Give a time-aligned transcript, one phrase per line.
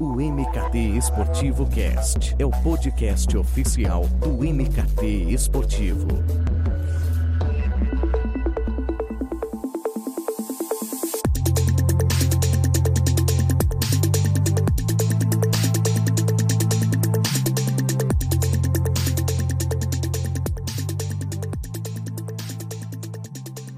[0.00, 6.06] O MKT Esportivo Cast é o podcast oficial do MKT Esportivo.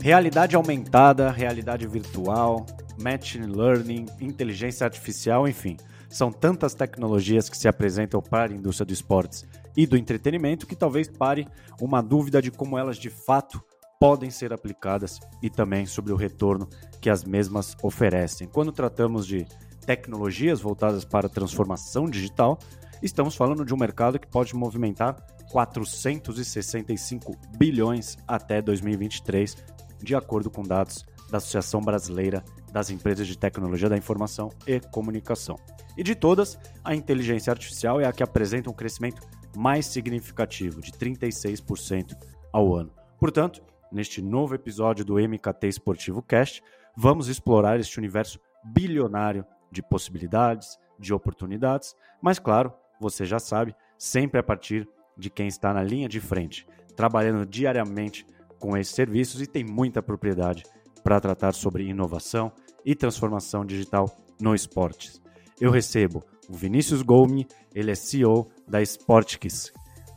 [0.02, 2.66] Realidade aumentada, realidade virtual,
[3.00, 5.78] machine learning, inteligência artificial, enfim.
[6.10, 9.46] São tantas tecnologias que se apresentam para a indústria dos esportes
[9.76, 11.46] e do entretenimento que talvez pare
[11.80, 13.62] uma dúvida de como elas de fato
[13.98, 16.68] podem ser aplicadas e também sobre o retorno
[17.00, 18.48] que as mesmas oferecem.
[18.48, 19.46] Quando tratamos de
[19.86, 22.58] tecnologias voltadas para a transformação digital,
[23.00, 25.14] estamos falando de um mercado que pode movimentar
[25.52, 29.56] 465 bilhões até 2023,
[30.02, 32.42] de acordo com dados da Associação Brasileira
[32.72, 35.56] das Empresas de Tecnologia da Informação e Comunicação.
[35.96, 39.22] E de todas, a inteligência artificial é a que apresenta um crescimento
[39.56, 42.16] mais significativo, de 36%
[42.52, 42.92] ao ano.
[43.18, 46.62] Portanto, neste novo episódio do MKT Esportivo Cast,
[46.96, 54.38] vamos explorar este universo bilionário de possibilidades, de oportunidades, mas claro, você já sabe, sempre
[54.38, 58.26] a partir de quem está na linha de frente, trabalhando diariamente
[58.58, 60.64] com esses serviços e tem muita propriedade
[61.02, 62.52] para tratar sobre inovação
[62.84, 64.06] e transformação digital
[64.40, 65.20] no esportes.
[65.60, 69.72] Eu recebo o Vinícius Gomes, ele é CEO da Sportkiss.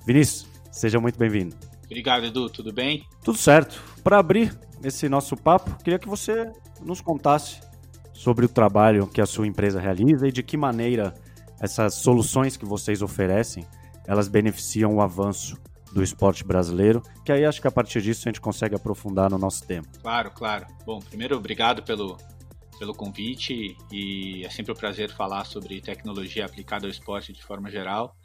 [0.06, 1.56] Vinícius, seja muito bem-vindo.
[1.86, 2.50] Obrigado, Edu.
[2.50, 3.06] Tudo bem?
[3.23, 3.81] Tudo certo.
[4.04, 7.61] Para abrir esse nosso papo, queria que você nos contasse
[8.14, 11.14] sobre o trabalho que a sua empresa realiza e de que maneira
[11.59, 13.66] essas soluções que vocês oferecem,
[14.08, 15.58] elas beneficiam o avanço
[15.94, 19.38] do esporte brasileiro, que aí acho que a partir disso a gente consegue aprofundar no
[19.38, 19.88] nosso tempo.
[20.02, 20.66] Claro, claro.
[20.86, 22.17] Bom, primeiro, obrigado pelo,
[22.80, 27.69] pelo convite e é sempre um prazer falar sobre tecnologia aplicada ao esporte de forma
[27.69, 28.16] geral.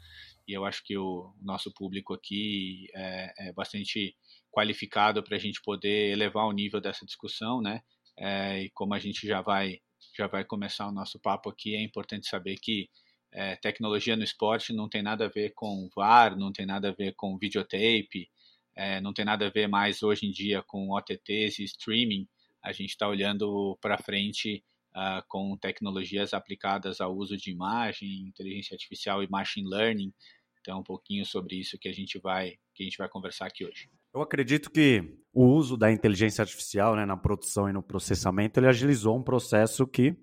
[0.47, 4.15] E eu acho que o nosso público aqui é, é bastante
[4.51, 7.81] qualificado para a gente poder elevar o nível dessa discussão, né?
[8.17, 9.77] É, e como a gente já vai
[10.17, 12.89] já vai começar o nosso papo aqui, é importante saber que
[13.31, 16.93] é, tecnologia no esporte não tem nada a ver com VAR, não tem nada a
[16.93, 18.29] ver com videotape,
[18.75, 22.27] é, não tem nada a ver mais hoje em dia com OTTs e streaming.
[22.63, 24.63] A gente está olhando para frente
[24.95, 30.13] uh, com tecnologias aplicadas ao uso de imagem, inteligência artificial e machine learning.
[30.61, 33.65] Então, um pouquinho sobre isso que a gente vai que a gente vai conversar aqui
[33.65, 33.89] hoje.
[34.13, 38.67] Eu acredito que o uso da inteligência artificial né, na produção e no processamento ele
[38.67, 40.15] agilizou um processo que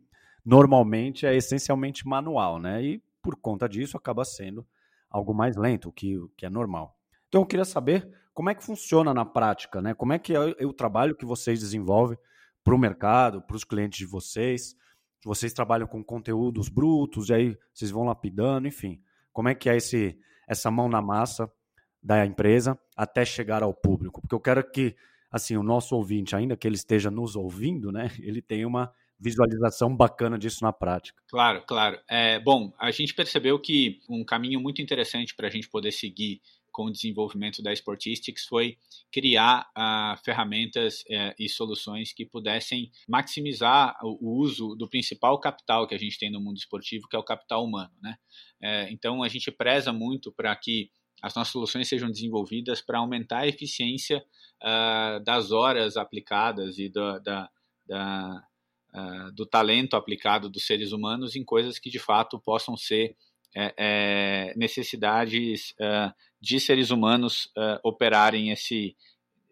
[0.47, 2.81] normalmente é essencialmente manual, né?
[2.81, 4.65] E por conta disso acaba sendo
[5.11, 6.97] algo mais lento, o que, que é normal.
[7.29, 9.93] Então eu queria saber como é que funciona na prática, né?
[9.93, 12.17] Como é que é o trabalho que vocês desenvolvem
[12.63, 14.77] para o mercado, para os clientes de vocês.
[15.25, 19.01] Vocês trabalham com conteúdos brutos e aí vocês vão lapidando, enfim.
[19.33, 21.51] Como é que é esse, essa mão na massa
[22.01, 24.21] da empresa até chegar ao público?
[24.21, 24.95] Porque eu quero que
[25.29, 29.95] assim o nosso ouvinte, ainda que ele esteja nos ouvindo, né, ele tenha uma visualização
[29.95, 31.23] bacana disso na prática.
[31.29, 31.99] Claro, claro.
[32.09, 36.41] É, bom, a gente percebeu que um caminho muito interessante para a gente poder seguir
[36.71, 38.77] com o desenvolvimento da Sportistics foi
[39.11, 45.87] criar uh, ferramentas uh, e soluções que pudessem maximizar o, o, uso do principal capital
[45.87, 47.93] que a gente tem no mundo esportivo, que é o capital humano.
[48.03, 48.17] Né?
[48.63, 50.91] Uh, então, a gente preza muito para que
[51.23, 54.23] as nossas soluções sejam desenvolvidas para aumentar a eficiência
[54.63, 57.51] ah, das horas aplicadas e da, da,
[57.87, 58.45] da
[58.97, 63.17] uh, do talento aplicado dos seres humanos em coisas que de fato possam ser
[63.55, 65.75] é, é, necessidades
[66.39, 67.51] de seres humanos
[67.83, 68.95] operarem esse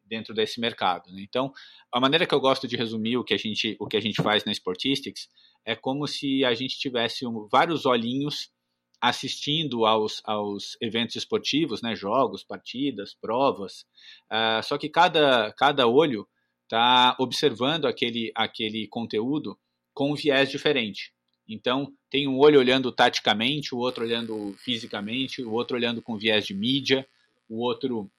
[0.06, 1.10] dentro desse mercado.
[1.10, 1.22] Né?
[1.22, 1.52] Então,
[1.92, 4.22] a maneira que eu gosto de resumir o que a gente o que a gente
[4.22, 5.28] faz na Sportistics
[5.64, 8.52] é como se a gente tivesse um, vários olhinhos
[9.00, 13.84] assistindo aos, aos eventos esportivos, né, jogos, partidas, provas.
[14.30, 16.26] Uh, só que cada, cada olho
[16.74, 19.56] está observando aquele, aquele conteúdo
[19.94, 21.12] com um viés diferente.
[21.48, 26.44] Então, tem um olho olhando taticamente, o outro olhando fisicamente, o outro olhando com viés
[26.44, 27.06] de mídia,
[27.48, 28.10] o outro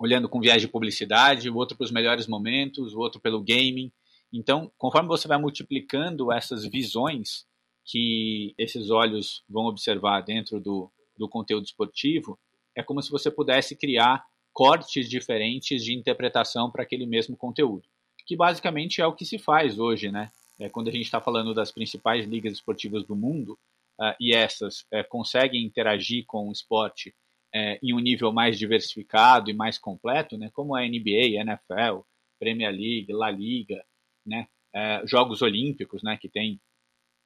[0.00, 3.92] olhando com viés de publicidade, o outro para os melhores momentos, o outro pelo gaming.
[4.32, 7.46] Então, conforme você vai multiplicando essas visões
[7.84, 12.38] que esses olhos vão observar dentro do, do conteúdo esportivo,
[12.74, 14.24] é como se você pudesse criar
[14.58, 17.84] cortes diferentes de interpretação para aquele mesmo conteúdo,
[18.26, 20.32] que basicamente é o que se faz hoje, né?
[20.58, 23.56] É, quando a gente está falando das principais ligas esportivas do mundo
[24.00, 27.14] uh, e essas é, conseguem interagir com o esporte
[27.54, 30.50] é, em um nível mais diversificado e mais completo, né?
[30.52, 32.00] Como a NBA, NFL,
[32.36, 33.80] Premier League, La Liga,
[34.26, 34.48] né?
[34.74, 36.18] É, Jogos Olímpicos, né?
[36.20, 36.60] Que tem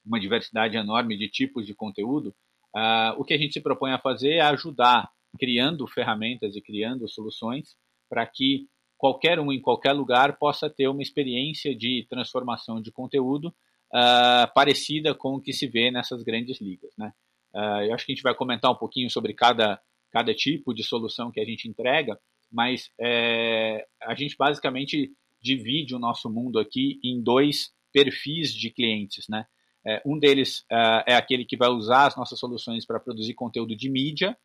[0.04, 2.34] uma diversidade enorme de tipos de conteúdo,
[2.76, 7.08] uh, o que a gente se propõe a fazer é ajudar, criando ferramentas e criando
[7.08, 7.76] soluções
[8.08, 8.68] para que
[8.98, 15.14] qualquer um em qualquer lugar possa ter uma experiência de transformação de conteúdo uh, parecida
[15.14, 16.92] com o que se vê nessas grandes ligas.
[16.96, 17.12] Né?
[17.54, 19.80] Uh, eu acho que a gente vai comentar um pouquinho sobre cada,
[20.10, 22.18] cada tipo de solução que a gente entrega,
[22.50, 29.26] mas é, a gente basicamente divide o nosso mundo aqui em dois perfis de clientes,
[29.28, 29.46] né?
[29.84, 33.74] É, um deles uh, é aquele que vai usar as nossas soluções para produzir conteúdo
[33.74, 34.36] de mídia,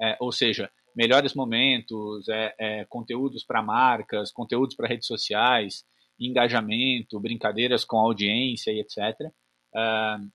[0.00, 5.84] é, ou seja, melhores momentos, é, é conteúdos para marcas, conteúdos para redes sociais,
[6.18, 9.30] engajamento, brincadeiras com audiência e etc.
[9.72, 10.28] Uh,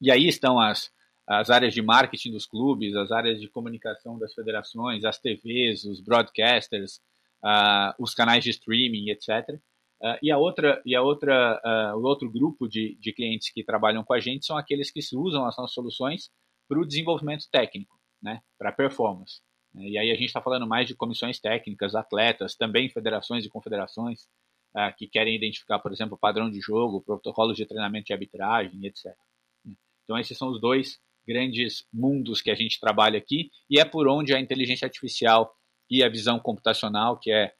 [0.00, 0.90] e aí estão as,
[1.26, 6.00] as áreas de marketing dos clubes, as áreas de comunicação das federações, as TVs, os
[6.00, 7.00] broadcasters,
[7.44, 9.58] uh, os canais de streaming, etc.
[10.00, 13.64] Uh, e a outra, e a outra, uh, o outro grupo de, de clientes que
[13.64, 16.30] trabalham com a gente são aqueles que usam as nossas soluções
[16.68, 19.40] para o desenvolvimento técnico, né, para performance.
[19.74, 24.22] E aí a gente está falando mais de comissões técnicas, atletas, também federações e confederações
[24.74, 29.14] uh, que querem identificar, por exemplo, padrão de jogo, protocolos de treinamento de arbitragem, etc.
[30.04, 34.08] Então esses são os dois grandes mundos que a gente trabalha aqui e é por
[34.08, 35.54] onde a inteligência artificial
[35.90, 37.52] e a visão computacional, que é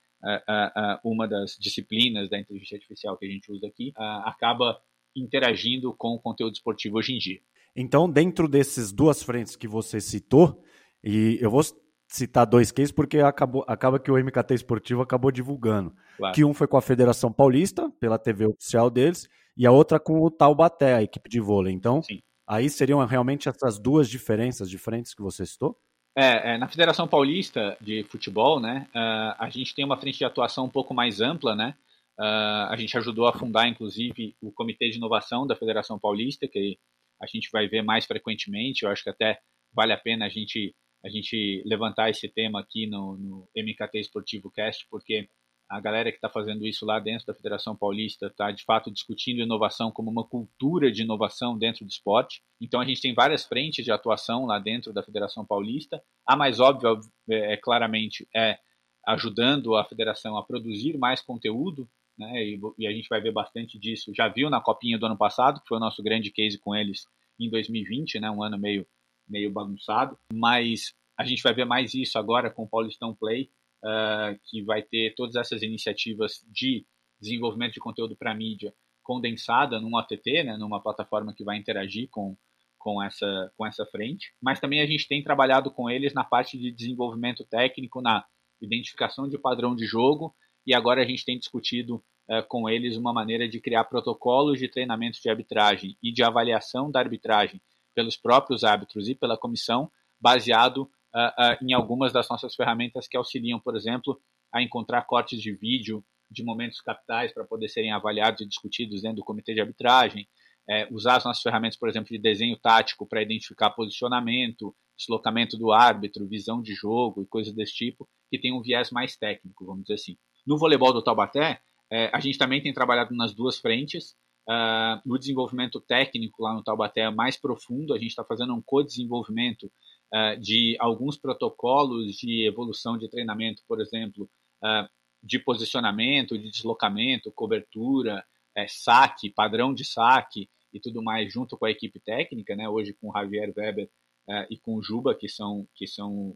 [1.05, 3.93] uma das disciplinas da inteligência artificial que a gente usa aqui,
[4.25, 4.81] acaba
[5.15, 7.41] interagindo com o conteúdo esportivo hoje em dia.
[7.81, 10.61] Então, dentro desses duas frentes que você citou,
[11.03, 11.63] e eu vou
[12.09, 15.95] citar dois cases porque acabou, acaba que o MKT Esportivo acabou divulgando.
[16.17, 16.35] Claro.
[16.35, 20.21] Que um foi com a Federação Paulista, pela TV oficial deles, e a outra com
[20.21, 21.73] o Taubaté, a equipe de vôlei.
[21.73, 22.19] Então, Sim.
[22.49, 25.79] aí seriam realmente essas duas diferenças diferentes que você citou?
[26.17, 30.25] É, é, na Federação Paulista de Futebol, né, uh, a gente tem uma frente de
[30.25, 31.77] atuação um pouco mais ampla, né?
[32.19, 36.77] Uh, a gente ajudou a fundar, inclusive, o Comitê de Inovação da Federação Paulista, que
[37.21, 38.85] a gente vai ver mais frequentemente.
[38.85, 39.39] Eu acho que até
[39.73, 40.75] vale a pena a gente,
[41.05, 45.29] a gente levantar esse tema aqui no, no MKT Esportivo Cast, porque
[45.71, 49.43] a galera que está fazendo isso lá dentro da Federação Paulista está de fato discutindo
[49.43, 52.43] inovação como uma cultura de inovação dentro do esporte.
[52.59, 56.03] Então a gente tem várias frentes de atuação lá dentro da Federação Paulista.
[56.27, 56.89] A mais óbvia,
[57.29, 58.59] é, é claramente, é
[59.07, 61.89] ajudando a federação a produzir mais conteúdo,
[62.19, 62.45] né?
[62.45, 64.13] E, e, a gente vai ver bastante disso.
[64.15, 67.07] Já viu na Copinha do ano passado, que foi o nosso grande case com eles
[67.39, 68.31] em 2020, né?
[68.31, 68.87] Um ano meio
[69.29, 73.51] meio bagunçado, mas a gente vai ver mais isso agora com o Paulistão Play
[73.85, 76.87] uh, que vai ter todas essas iniciativas de
[77.21, 78.73] desenvolvimento de conteúdo para mídia
[79.03, 82.37] condensada num OTT, né, numa plataforma que vai interagir com,
[82.79, 84.35] com, essa, com essa frente.
[84.41, 88.25] Mas também a gente tem trabalhado com eles na parte de desenvolvimento técnico, na
[88.61, 90.35] identificação de padrão de jogo,
[90.69, 91.97] e agora a gente tem discutido
[92.29, 96.91] uh, com eles uma maneira de criar protocolos de treinamento de arbitragem e de avaliação
[96.91, 97.59] da arbitragem
[97.95, 103.17] pelos próprios árbitros e pela comissão, baseado uh, uh, em algumas das nossas ferramentas que
[103.17, 104.21] auxiliam, por exemplo,
[104.53, 109.17] a encontrar cortes de vídeo de momentos capitais para poder serem avaliados e discutidos dentro
[109.17, 110.29] do comitê de arbitragem,
[110.69, 115.73] é, usar as nossas ferramentas, por exemplo, de desenho tático para identificar posicionamento, deslocamento do
[115.73, 119.85] árbitro, visão de jogo e coisas desse tipo, que tem um viés mais técnico, vamos
[119.85, 120.19] dizer assim.
[120.49, 121.61] No voleibol do Taubaté,
[121.93, 124.17] é, a gente também tem trabalhado nas duas frentes.
[124.49, 128.63] Uh, no desenvolvimento técnico lá no Taubaté é mais profundo, a gente está fazendo um
[128.63, 134.25] co-desenvolvimento uh, de alguns protocolos de evolução de treinamento, por exemplo,
[134.65, 134.89] uh,
[135.23, 138.25] de posicionamento, de deslocamento, cobertura,
[138.57, 142.67] é, saque, padrão de saque e tudo mais junto com a equipe técnica, né?
[142.67, 143.91] Hoje com o Javier Weber
[144.27, 146.35] uh, e com o Juba, que são, que são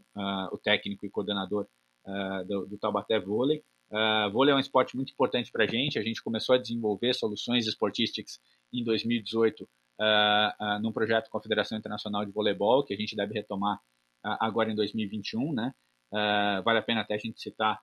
[0.51, 1.65] o técnico e coordenador
[2.45, 3.63] do, do Taubaté Vôlei.
[3.91, 5.99] Uh, vôlei é um esporte muito importante para a gente.
[5.99, 8.39] A gente começou a desenvolver soluções esportísticas
[8.73, 9.65] em 2018 uh,
[10.59, 14.37] uh, num projeto com a Federação Internacional de Voleibol, que a gente deve retomar uh,
[14.39, 15.73] agora em 2021, né?
[16.63, 17.81] vale a pena até a gente citar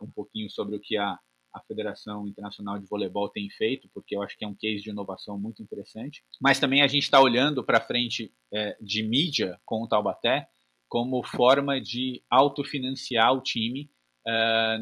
[0.00, 1.18] um pouquinho sobre o que a,
[1.52, 4.90] a Federação Internacional de Voleibol tem feito, porque eu acho que é um case de
[4.90, 6.22] inovação muito interessante.
[6.40, 8.32] Mas também a gente está olhando para frente
[8.80, 10.46] de mídia com o Taubaté
[10.88, 13.90] como forma de autofinanciar o time,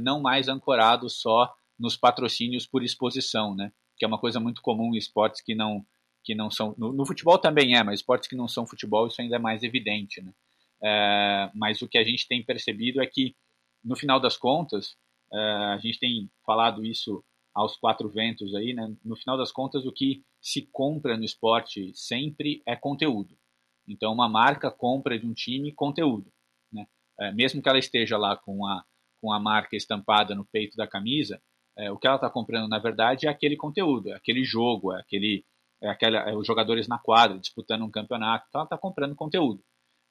[0.00, 3.72] não mais ancorado só nos patrocínios por exposição, né?
[3.96, 5.84] Que é uma coisa muito comum em esportes que não
[6.22, 6.74] que não são.
[6.76, 9.62] No, no, futebol também é, mas esportes que não são futebol, isso ainda é mais
[9.62, 10.22] evidente.
[10.22, 10.32] Né?
[10.82, 13.34] É, mas o que a gente tem percebido é que,
[13.82, 14.96] no final das contas,
[15.32, 18.94] é, a gente tem falado isso aos quatro ventos aí, né?
[19.04, 23.36] no final das contas, o que se compra no esporte sempre é conteúdo.
[23.88, 26.30] Então, uma marca compra de um time conteúdo.
[26.70, 26.86] Né?
[27.34, 28.84] Mesmo que ela esteja lá com a,
[29.20, 31.40] com a marca estampada no peito da camisa,
[31.76, 35.00] é, o que ela está comprando, na verdade, é aquele conteúdo, é aquele jogo, é
[35.00, 35.44] aquele
[35.82, 39.62] é aquela, é os jogadores na quadra, disputando um campeonato, então ela está comprando conteúdo.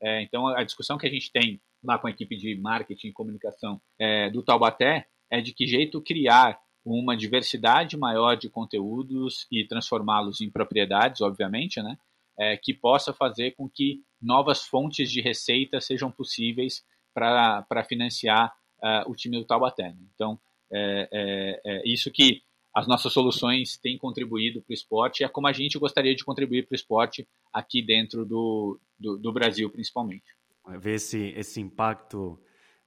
[0.02, 3.14] É, então a discussão que a gente tem lá com a equipe de marketing e
[3.14, 9.66] comunicação é, do Taubaté é de que jeito criar uma diversidade maior de conteúdos e
[9.66, 11.98] transformá-los em propriedades, obviamente, né?
[12.38, 19.10] É, que possa fazer com que novas fontes de receita sejam possíveis para financiar uh,
[19.10, 19.90] o time do Taubaté.
[19.90, 19.98] Né?
[20.14, 20.40] Então,
[20.72, 22.42] é, é, é, isso que
[22.74, 26.68] as nossas soluções têm contribuído para o esporte, é como a gente gostaria de contribuir
[26.68, 30.36] para o esporte aqui dentro do, do, do Brasil, principalmente.
[30.80, 32.40] Ver esse, esse impacto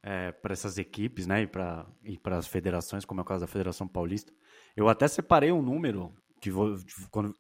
[0.03, 3.47] é, para essas equipes né, e para e as federações, como é o caso da
[3.49, 4.33] Federação Paulista.
[4.77, 6.77] Eu até separei um número que, vo,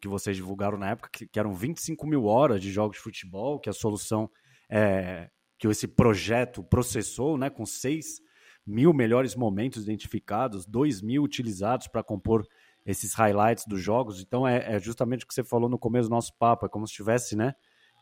[0.00, 3.59] que vocês divulgaram na época, que, que, eram 25 mil horas de jogos de futebol,
[3.61, 4.28] que a solução
[4.71, 5.28] é,
[5.59, 8.21] que esse projeto processou, né, com 6
[8.66, 12.47] mil melhores momentos identificados, 2 mil utilizados para compor
[12.85, 14.21] esses highlights dos jogos.
[14.21, 16.87] Então é, é, justamente o que você falou no começo do nosso papo, é como
[16.87, 17.54] se tivesse né,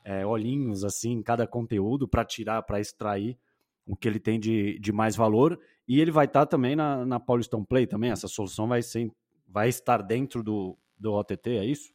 [0.05, 3.38] é, olhinhos assim em cada conteúdo para tirar, para extrair
[3.87, 5.59] o que ele tem de, de mais valor.
[5.88, 8.11] E ele vai estar tá também na, na Paulistão Play também.
[8.11, 9.11] Essa solução vai, ser,
[9.49, 11.93] vai estar dentro do, do OTT, é isso?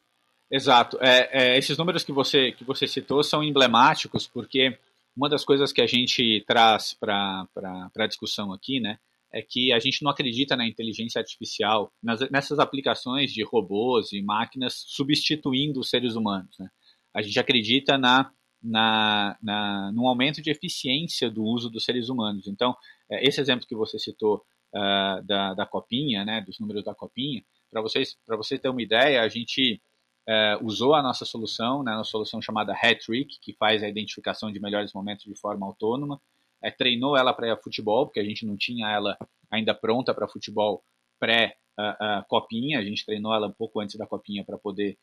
[0.50, 0.98] Exato.
[1.00, 4.78] É, é, esses números que você, que você citou são emblemáticos, porque
[5.16, 7.48] uma das coisas que a gente traz para
[7.96, 8.98] a discussão aqui, né,
[9.32, 14.22] é que a gente não acredita na inteligência artificial, nas, nessas aplicações de robôs e
[14.22, 16.56] máquinas substituindo os seres humanos.
[16.58, 16.68] Né?
[17.14, 18.30] A gente acredita na
[18.62, 22.48] na, na, num aumento de eficiência do uso dos seres humanos.
[22.48, 22.76] Então,
[23.08, 24.42] é, esse exemplo que você citou
[24.74, 28.82] uh, da, da copinha, né, dos números da copinha, para vocês, para vocês terem uma
[28.82, 29.80] ideia, a gente
[30.28, 34.50] uh, usou a nossa solução, né, a nossa solução chamada Hat-Trick, que faz a identificação
[34.52, 36.20] de melhores momentos de forma autônoma,
[36.62, 39.16] é, treinou ela para futebol, porque a gente não tinha ela
[39.50, 40.82] ainda pronta para futebol
[41.18, 44.98] pré-copinha, uh, a gente treinou ela um pouco antes da copinha para poder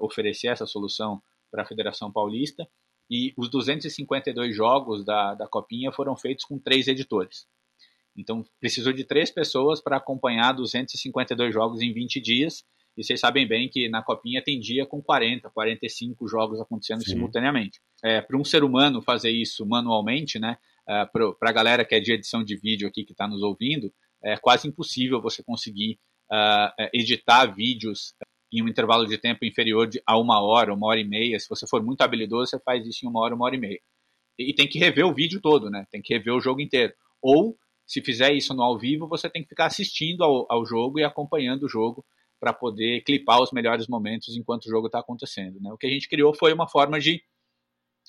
[0.00, 1.20] oferecer essa solução
[1.50, 2.66] para a Federação Paulista,
[3.10, 7.46] e os 252 jogos da, da Copinha foram feitos com três editores.
[8.16, 12.64] Então, precisou de três pessoas para acompanhar 252 jogos em 20 dias,
[12.98, 17.12] e vocês sabem bem que na Copinha tem dia com 40, 45 jogos acontecendo Sim.
[17.12, 17.80] simultaneamente.
[18.02, 22.00] É, para um ser humano fazer isso manualmente, né, é, para a galera que é
[22.00, 25.96] de edição de vídeo aqui que está nos ouvindo, é quase impossível você conseguir
[26.28, 28.14] uh, editar vídeos
[28.52, 31.38] em um intervalo de tempo inferior de, a uma hora, uma hora e meia.
[31.38, 33.80] Se você for muito habilidoso, você faz isso em uma hora, uma hora e meia.
[34.36, 35.86] E, e tem que rever o vídeo todo, né?
[35.90, 36.92] Tem que rever o jogo inteiro.
[37.22, 40.98] Ou, se fizer isso no ao vivo, você tem que ficar assistindo ao, ao jogo
[40.98, 42.04] e acompanhando o jogo
[42.40, 45.60] para poder clipar os melhores momentos enquanto o jogo está acontecendo.
[45.60, 45.72] Né?
[45.72, 47.22] O que a gente criou foi uma forma de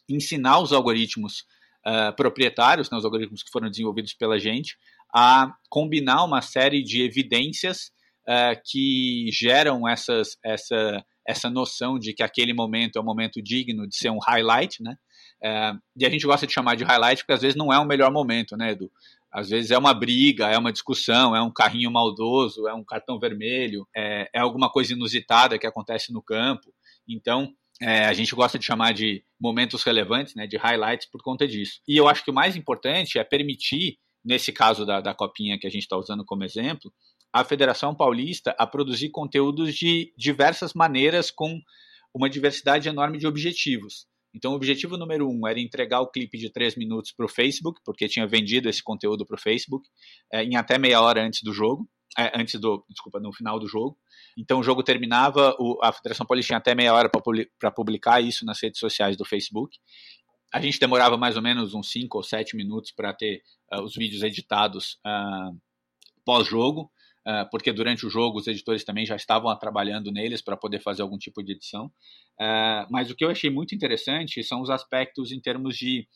[0.08, 1.46] ensinar os algoritmos
[1.86, 4.78] uh, proprietários, né, os algoritmos que foram desenvolvidos pela gente,
[5.14, 7.92] a combinar uma série de evidências
[8.28, 13.88] uh, que geram essas, essa, essa noção de que aquele momento é um momento digno
[13.88, 14.96] de ser um highlight, né?
[15.42, 17.86] Uh, e a gente gosta de chamar de highlight porque às vezes não é o
[17.86, 18.92] melhor momento, né, Edu?
[19.32, 23.20] Às vezes é uma briga, é uma discussão, é um carrinho maldoso, é um cartão
[23.20, 26.74] vermelho, é, é alguma coisa inusitada que acontece no campo.
[27.08, 31.48] Então, é, a gente gosta de chamar de momentos relevantes, né, de highlights por conta
[31.48, 31.80] disso.
[31.88, 35.68] E eu acho que o mais importante é permitir, nesse caso da, da copinha que
[35.68, 36.92] a gente está usando como exemplo,
[37.32, 41.60] a Federação Paulista a produzir conteúdos de diversas maneiras com
[42.14, 44.08] uma diversidade enorme de objetivos.
[44.34, 47.82] Então, o objetivo número um era entregar o clipe de três minutos para o Facebook,
[47.84, 49.88] porque tinha vendido esse conteúdo para o Facebook
[50.32, 53.68] é, em até meia hora antes do jogo, é, antes do, desculpa, no final do
[53.68, 53.98] jogo.
[54.38, 58.46] Então, o jogo terminava, o, a Federação Paulista tinha até meia hora para publicar isso
[58.46, 59.78] nas redes sociais do Facebook.
[60.52, 63.42] A gente demorava mais ou menos uns cinco ou sete minutos para ter
[63.74, 65.56] uh, os vídeos editados uh,
[66.26, 66.92] pós-jogo.
[67.26, 71.02] Ah, porque durante o jogo os editores também já estavam trabalhando neles para poder fazer
[71.02, 71.92] algum tipo de edição.
[72.40, 76.08] Ah, mas o que eu achei muito interessante são os aspectos em termos de,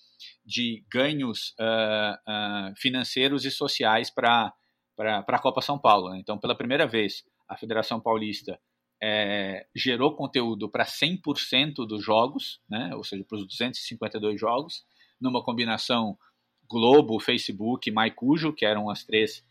[0.45, 4.53] de ganhos ah, financeiros e sociais para
[4.97, 6.09] a Copa São Paulo.
[6.11, 6.19] Né?
[6.19, 8.57] Então, pela primeira vez, a Federação Paulista
[9.01, 12.95] é, gerou conteúdo para 100% dos jogos, né?
[12.95, 14.85] ou seja, para os 252 jogos,
[15.19, 16.17] numa combinação
[16.69, 19.43] Globo, Facebook MyCujo, que eram as três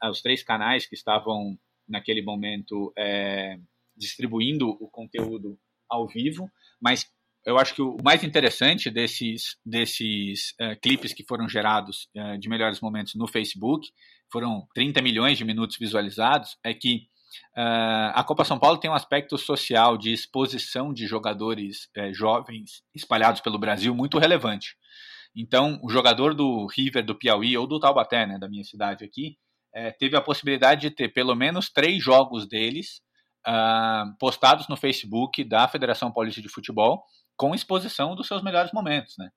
[0.00, 3.58] aos três canais que estavam naquele momento é,
[3.96, 6.50] distribuindo o conteúdo ao vivo,
[6.80, 7.06] mas
[7.44, 12.48] eu acho que o mais interessante desses, desses uh, clipes que foram gerados uh, de
[12.48, 13.88] melhores momentos no Facebook,
[14.30, 17.08] foram 30 milhões de minutos visualizados, é que
[17.56, 23.40] uh, a Copa São Paulo tem um aspecto social de exposição de jogadores jovens espalhados
[23.40, 24.76] pelo Brasil muito relevante.
[25.34, 29.36] Então, o jogador do River do Piauí ou do Taubaté, né, da minha cidade aqui,
[29.74, 33.00] é, teve a possibilidade de ter pelo menos três jogos deles
[33.46, 37.02] uh, postados no Facebook da Federação Paulista de Futebol
[37.36, 39.28] com exposição dos seus melhores momentos, né?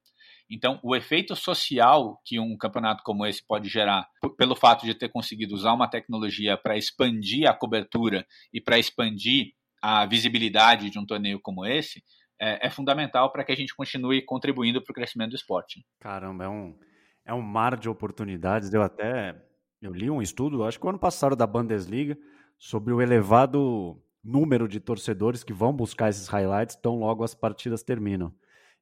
[0.49, 5.09] Então, o efeito social que um campeonato como esse pode gerar, pelo fato de ter
[5.09, 11.05] conseguido usar uma tecnologia para expandir a cobertura e para expandir a visibilidade de um
[11.05, 12.03] torneio como esse,
[12.39, 15.83] é, é fundamental para que a gente continue contribuindo para o crescimento do esporte.
[15.99, 16.77] Caramba, é um,
[17.25, 18.71] é um mar de oportunidades.
[18.71, 19.35] Eu até
[19.81, 22.17] eu li um estudo, acho que o ano passado da Bundesliga,
[22.57, 27.83] sobre o elevado número de torcedores que vão buscar esses highlights tão logo as partidas
[27.83, 28.33] terminam.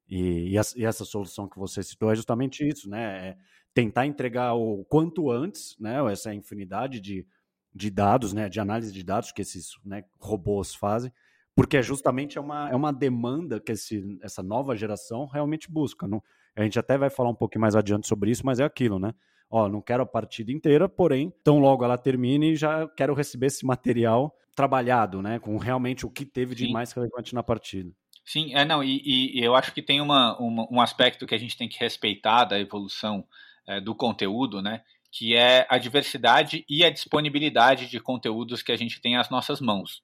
[0.07, 3.29] E, e, essa, e essa solução que você citou é justamente isso, né?
[3.29, 3.37] É
[3.73, 5.99] tentar entregar o quanto antes, né?
[6.11, 7.25] Essa infinidade de,
[7.73, 8.47] de dados, né?
[8.47, 11.11] De análise de dados que esses né, robôs fazem,
[11.55, 16.07] porque é justamente é uma, é uma demanda que esse, essa nova geração realmente busca.
[16.07, 16.21] Não,
[16.55, 19.13] a gente até vai falar um pouquinho mais adiante sobre isso, mas é aquilo, né?
[19.55, 23.63] Ó, não quero a partida inteira, porém, tão logo ela termine, já quero receber esse
[23.63, 25.37] material trabalhado, né?
[25.37, 26.71] Com realmente o que teve de Sim.
[26.71, 27.91] mais relevante na partida.
[28.25, 31.37] Sim, é não, e, e eu acho que tem uma, uma, um aspecto que a
[31.37, 33.27] gente tem que respeitar da evolução
[33.67, 34.81] é, do conteúdo, né?
[35.11, 39.61] Que é a diversidade e a disponibilidade de conteúdos que a gente tem às nossas
[39.61, 40.01] mãos.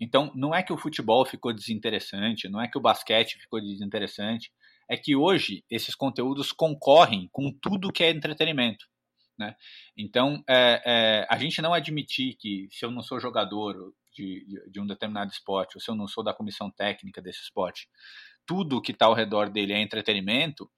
[0.00, 4.50] Então, não é que o futebol ficou desinteressante, não é que o basquete ficou desinteressante,
[4.88, 8.86] é que hoje esses conteúdos concorrem com tudo que é entretenimento.
[9.38, 9.54] Né?
[9.96, 14.80] Então, é, é, a gente não admitir que se eu não sou jogador de, de,
[14.80, 17.88] um determinado esporte, ou se eu não sou da comissão técnica desse esporte,
[18.46, 20.70] tudo que está ao redor dele é entretenimento,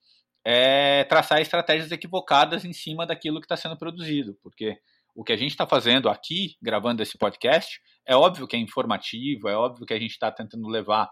[0.44, 4.80] é traçar estratégias equivocadas em cima daquilo que está sendo produzido, porque
[5.14, 9.48] o que a gente está fazendo aqui, gravando esse podcast, é óbvio que é informativo,
[9.48, 11.10] é óbvio que a gente está tentando levar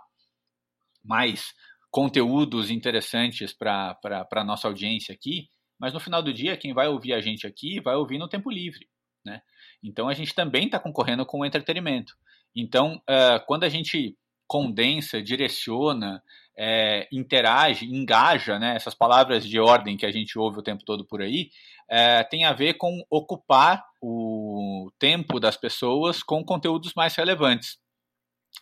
[1.05, 1.53] mais
[1.97, 3.97] conteúdos interessantes para
[4.31, 5.49] a nossa audiência aqui,
[5.81, 8.51] mas no final do dia, quem vai ouvir a gente aqui vai ouvir no tempo
[8.51, 8.87] livre.
[9.25, 9.41] Né?
[9.83, 12.13] Então a gente também está concorrendo com o entretenimento.
[12.55, 14.15] Então, uh, quando a gente
[14.47, 16.23] condensa, direciona,
[16.55, 21.03] é, interage, engaja, né, essas palavras de ordem que a gente ouve o tempo todo
[21.03, 21.49] por aí,
[21.89, 27.79] é, tem a ver com ocupar o tempo das pessoas com conteúdos mais relevantes.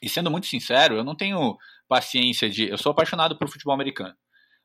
[0.01, 1.57] E sendo muito sincero, eu não tenho
[1.89, 2.69] paciência de.
[2.69, 4.15] Eu sou apaixonado por futebol americano,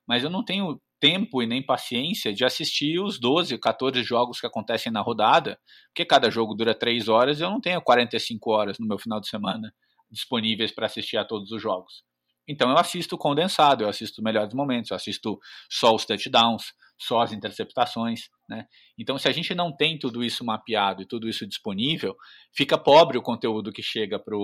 [0.08, 4.47] mas eu não tenho tempo e nem paciência de assistir os 12, 14 jogos que
[4.47, 8.77] acontecem na rodada, porque cada jogo dura 3 horas e eu não tenho 45 horas
[8.79, 9.73] no meu final de semana
[10.12, 12.03] disponíveis para assistir a todos os jogos.
[12.47, 17.32] Então eu assisto condensado, eu assisto melhores momentos, eu assisto só os touchdowns, só as
[17.32, 18.65] interceptações, né?
[18.97, 22.15] Então se a gente não tem tudo isso mapeado e tudo isso disponível,
[22.51, 24.36] fica pobre o conteúdo que chega para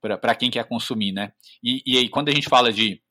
[0.00, 1.32] para quem quer consumir, né?
[1.62, 3.02] E, e aí, quando a gente fala de,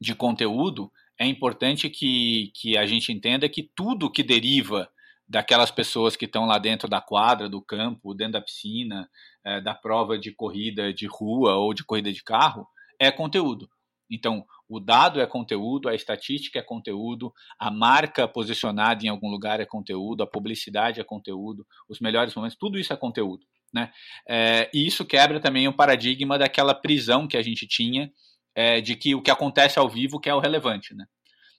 [0.00, 4.90] de conteúdo, é importante que, que a gente entenda que tudo que deriva
[5.28, 9.08] daquelas pessoas que estão lá dentro da quadra, do campo, dentro da piscina,
[9.44, 12.66] é, da prova de corrida de rua ou de corrida de carro,
[12.98, 13.70] é conteúdo.
[14.10, 19.60] Então, o dado é conteúdo, a estatística é conteúdo, a marca posicionada em algum lugar
[19.60, 23.46] é conteúdo, a publicidade é conteúdo, os melhores momentos, tudo isso é conteúdo.
[23.72, 23.90] Né?
[24.28, 28.10] É, e isso quebra também o paradigma daquela prisão que a gente tinha
[28.54, 30.94] é, de que o que acontece ao vivo que é o relevante.
[30.94, 31.06] Né?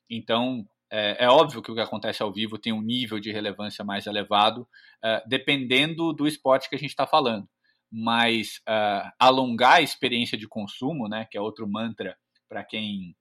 [0.10, 3.84] Então, é, é, óbvio que o que acontece ao vivo tem um nível de relevância
[3.84, 4.68] mais elevado,
[5.04, 7.48] é, dependendo do esporte que a gente está falando.
[7.90, 12.18] Mas é, alongar a experiência de consumo, né, que é outro mantra
[12.50, 13.16] para quem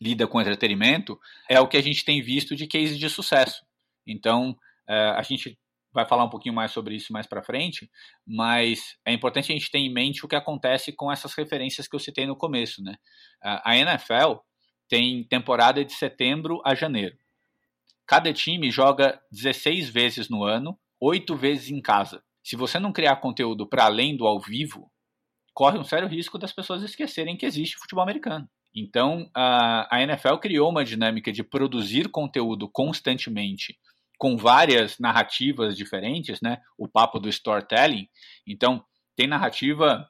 [0.00, 3.64] lida com entretenimento, é o que a gente tem visto de cases de sucesso.
[4.06, 4.56] Então,
[4.88, 5.58] é, a gente
[5.92, 7.90] vai falar um pouquinho mais sobre isso mais para frente,
[8.26, 11.96] mas é importante a gente ter em mente o que acontece com essas referências que
[11.96, 12.96] eu citei no começo, né?
[13.42, 14.40] A NFL
[14.88, 17.16] tem temporada de setembro a janeiro.
[18.06, 22.22] Cada time joga 16 vezes no ano, 8 vezes em casa.
[22.42, 24.90] Se você não criar conteúdo para além do ao vivo,
[25.54, 28.48] corre um sério risco das pessoas esquecerem que existe futebol americano.
[28.74, 33.76] Então, a, NFL criou uma dinâmica de produzir conteúdo constantemente
[34.20, 36.58] com várias narrativas diferentes, né?
[36.76, 38.06] O papo do storytelling.
[38.46, 38.84] Então,
[39.16, 40.06] tem narrativa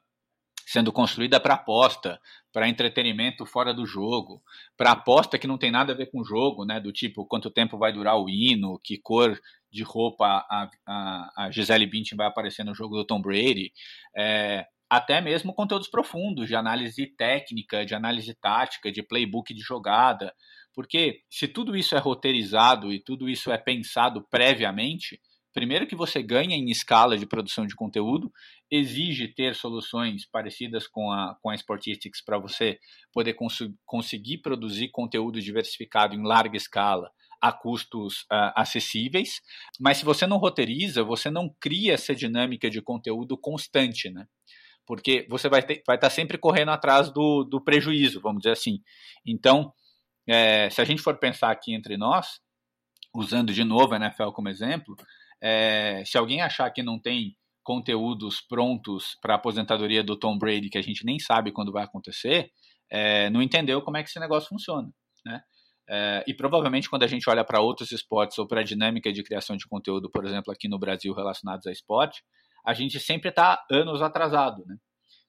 [0.65, 2.19] sendo construída para aposta,
[2.51, 4.43] para entretenimento fora do jogo,
[4.75, 6.77] para aposta que não tem nada a ver com o jogo, né?
[6.81, 9.39] Do tipo quanto tempo vai durar o hino, que cor
[9.71, 13.71] de roupa a, a, a Gisele Bündchen vai aparecer no jogo do Tom Brady,
[14.13, 20.33] é, até mesmo conteúdos profundos de análise técnica, de análise tática, de playbook de jogada,
[20.73, 25.19] porque se tudo isso é roteirizado e tudo isso é pensado previamente,
[25.53, 28.31] primeiro que você ganha em escala de produção de conteúdo,
[28.69, 32.79] exige ter soluções parecidas com a, com a Sportistics para você
[33.13, 39.41] poder cons conseguir produzir conteúdo diversificado em larga escala a custos uh, acessíveis,
[39.79, 44.27] mas se você não roteiriza, você não cria essa dinâmica de conteúdo constante, né?
[44.85, 48.51] porque você vai, ter, vai estar tá sempre correndo atrás do, do prejuízo, vamos dizer
[48.51, 48.81] assim.
[49.25, 49.71] Então,
[50.31, 52.39] é, se a gente for pensar aqui entre nós,
[53.13, 54.95] usando de novo a NFL como exemplo,
[55.41, 60.69] é, se alguém achar que não tem conteúdos prontos para a aposentadoria do Tom Brady,
[60.69, 62.49] que a gente nem sabe quando vai acontecer,
[62.89, 64.89] é, não entendeu como é que esse negócio funciona.
[65.25, 65.41] Né?
[65.89, 69.23] É, e provavelmente quando a gente olha para outros esportes ou para a dinâmica de
[69.23, 72.23] criação de conteúdo, por exemplo, aqui no Brasil relacionados a esporte,
[72.65, 74.63] a gente sempre está anos atrasado.
[74.65, 74.77] Né?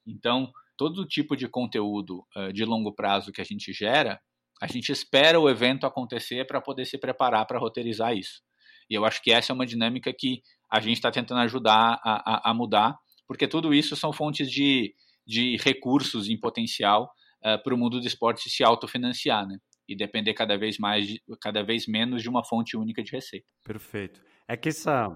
[0.07, 4.21] Então, todo tipo de conteúdo uh, de longo prazo que a gente gera,
[4.63, 8.41] a gente espera o evento acontecer para poder se preparar para roteirizar isso.
[8.89, 12.49] E eu acho que essa é uma dinâmica que a gente está tentando ajudar a,
[12.49, 12.97] a, a, mudar,
[13.27, 14.95] porque tudo isso são fontes de,
[15.27, 17.11] de recursos em potencial
[17.43, 19.57] uh, para o mundo do esporte se autofinanciar, né?
[19.85, 23.45] E depender cada vez mais, cada vez menos de uma fonte única de receita.
[23.65, 24.21] Perfeito.
[24.47, 25.11] É que essa,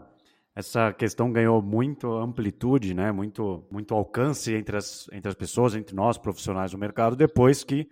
[0.53, 3.13] essa questão ganhou muito amplitude, né?
[3.13, 7.87] muito, muito alcance entre as, entre as pessoas, entre nós, profissionais do mercado, depois que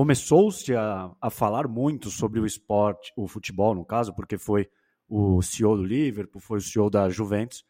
[0.00, 4.66] começou-se a, a falar muito sobre o esporte, o futebol, no caso, porque foi
[5.06, 7.66] o CEO do Liverpool, foi o CEO da Juventus,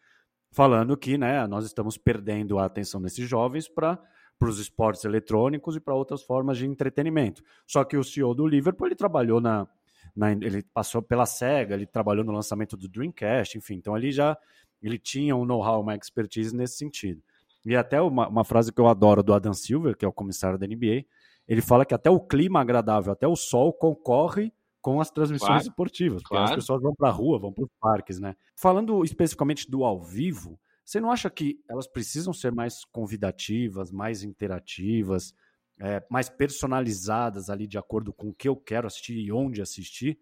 [0.53, 3.99] falando que né, nós estamos perdendo a atenção desses jovens para
[4.43, 7.43] os esportes eletrônicos e para outras formas de entretenimento.
[7.67, 9.67] Só que o CEO do Liverpool ele trabalhou na,
[10.15, 14.39] na, ele passou pela Sega, ele trabalhou no lançamento do Dreamcast, enfim, então ele já
[14.81, 17.21] ele tinha um know-how, uma expertise nesse sentido.
[17.67, 20.57] E até uma, uma, frase que eu adoro do Adam Silver, que é o comissário
[20.57, 21.05] da NBA,
[21.51, 25.63] ele fala que até o clima agradável, até o sol concorre com as transmissões claro,
[25.63, 26.51] esportivas, porque claro.
[26.51, 28.37] as pessoas vão para a rua, vão para os parques, né?
[28.57, 34.23] Falando especificamente do ao vivo, você não acha que elas precisam ser mais convidativas, mais
[34.23, 35.35] interativas,
[35.81, 40.21] é, mais personalizadas ali de acordo com o que eu quero assistir e onde assistir?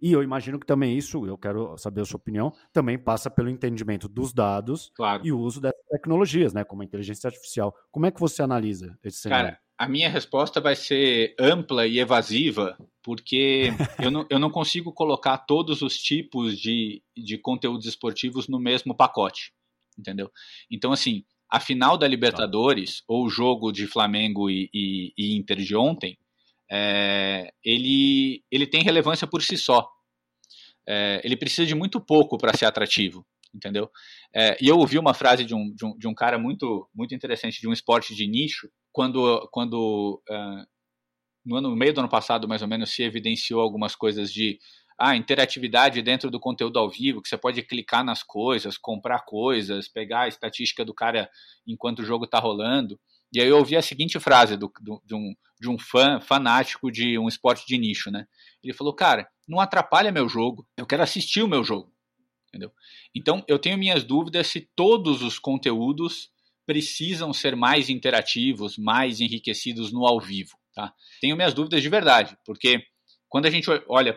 [0.00, 3.48] E eu imagino que também isso, eu quero saber a sua opinião, também passa pelo
[3.48, 5.24] entendimento dos dados claro.
[5.24, 7.72] e o uso dessas tecnologias, né, como a inteligência artificial.
[7.92, 9.50] Como é que você analisa esse cenário?
[9.50, 13.68] Cara, a minha resposta vai ser ampla e evasiva, porque
[14.02, 18.94] eu não, eu não consigo colocar todos os tipos de, de conteúdos esportivos no mesmo
[18.94, 19.52] pacote,
[19.96, 20.30] entendeu?
[20.68, 23.04] Então, assim, a final da Libertadores, tá.
[23.06, 26.18] ou o jogo de Flamengo e, e, e Inter de ontem,
[26.70, 29.88] é, ele, ele tem relevância por si só.
[30.86, 33.90] É, ele precisa de muito pouco para ser atrativo, entendeu?
[34.34, 37.14] É, e eu ouvi uma frase de um, de um, de um cara muito, muito
[37.14, 40.66] interessante, de um esporte de nicho, quando, quando uh,
[41.44, 44.58] no, ano, no meio do ano passado, mais ou menos, se evidenciou algumas coisas de
[44.98, 49.88] ah, interatividade dentro do conteúdo ao vivo, que você pode clicar nas coisas, comprar coisas,
[49.88, 51.30] pegar a estatística do cara
[51.66, 52.98] enquanto o jogo está rolando.
[53.32, 56.90] E aí eu ouvi a seguinte frase do, do, de um, de um fã fanático
[56.90, 58.26] de um esporte de nicho, né?
[58.62, 61.92] Ele falou, cara, não atrapalha meu jogo, eu quero assistir o meu jogo.
[62.58, 62.72] Entendeu?
[63.14, 66.30] Então, eu tenho minhas dúvidas se todos os conteúdos
[66.66, 70.58] precisam ser mais interativos, mais enriquecidos no ao vivo.
[70.74, 70.92] Tá?
[71.20, 72.82] Tenho minhas dúvidas de verdade, porque
[73.28, 74.16] quando a gente olha,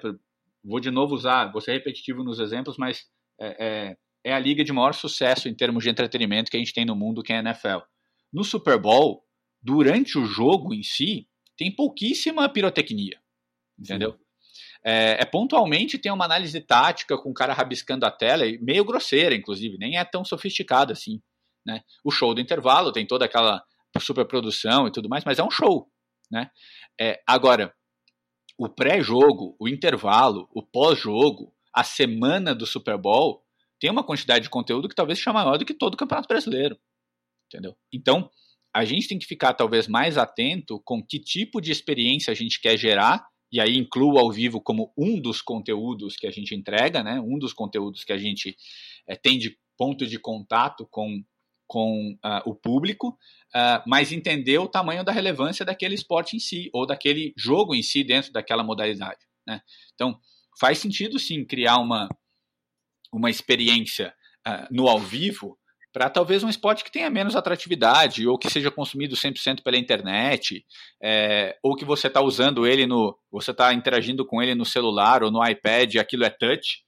[0.63, 3.05] vou de novo usar, vou ser repetitivo nos exemplos, mas
[3.39, 6.73] é, é, é, a liga de maior sucesso em termos de entretenimento que a gente
[6.73, 7.79] tem no mundo, que é a NFL.
[8.33, 9.23] No Super Bowl,
[9.61, 13.19] durante o jogo em si, tem pouquíssima pirotecnia,
[13.77, 14.17] entendeu?
[14.83, 19.35] É, é, pontualmente tem uma análise tática com o cara rabiscando a tela, meio grosseira,
[19.35, 21.21] inclusive, nem é tão sofisticada assim.
[21.65, 21.81] Né?
[22.03, 23.63] O show do intervalo tem toda aquela
[23.99, 25.87] superprodução e tudo mais, mas é um show.
[26.31, 26.49] Né?
[26.99, 27.73] É, agora,
[28.57, 33.43] o pré-jogo, o intervalo, o pós-jogo, a semana do Super Bowl
[33.79, 36.77] tem uma quantidade de conteúdo que talvez seja maior do que todo o Campeonato Brasileiro.
[37.47, 37.75] Entendeu?
[37.91, 38.29] Então,
[38.73, 42.61] a gente tem que ficar talvez mais atento com que tipo de experiência a gente
[42.61, 47.03] quer gerar, e aí incluo ao vivo como um dos conteúdos que a gente entrega,
[47.03, 47.19] né?
[47.19, 48.55] um dos conteúdos que a gente
[49.07, 51.23] é, tem de ponto de contato com
[51.71, 53.17] com uh, o público,
[53.55, 57.81] uh, mas entender o tamanho da relevância daquele esporte em si, ou daquele jogo em
[57.81, 59.21] si dentro daquela modalidade.
[59.47, 59.61] Né?
[59.93, 60.19] Então,
[60.59, 62.09] faz sentido sim criar uma,
[63.09, 64.13] uma experiência
[64.45, 65.57] uh, no ao vivo
[65.93, 70.65] para talvez um esporte que tenha menos atratividade, ou que seja consumido 100% pela internet,
[71.01, 73.17] é, ou que você está usando ele no.
[73.29, 76.83] você está interagindo com ele no celular ou no iPad, aquilo é touch.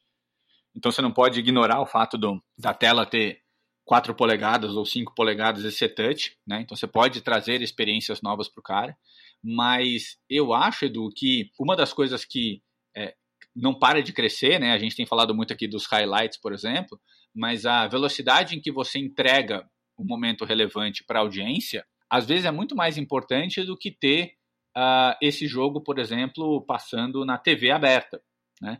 [0.75, 3.41] Então você não pode ignorar o fato do, da tela ter
[3.85, 6.61] 4 polegadas ou 5 polegadas esse touch, né?
[6.61, 8.97] Então você pode trazer experiências novas para o cara.
[9.43, 12.61] Mas eu acho, Edu, que uma das coisas que
[12.95, 13.13] é,
[13.53, 14.71] não para de crescer, né?
[14.71, 16.99] A gente tem falado muito aqui dos highlights, por exemplo,
[17.33, 19.67] mas a velocidade em que você entrega
[19.97, 24.33] um momento relevante para a audiência, às vezes é muito mais importante do que ter
[24.77, 28.21] uh, esse jogo, por exemplo, passando na TV aberta,
[28.61, 28.79] né?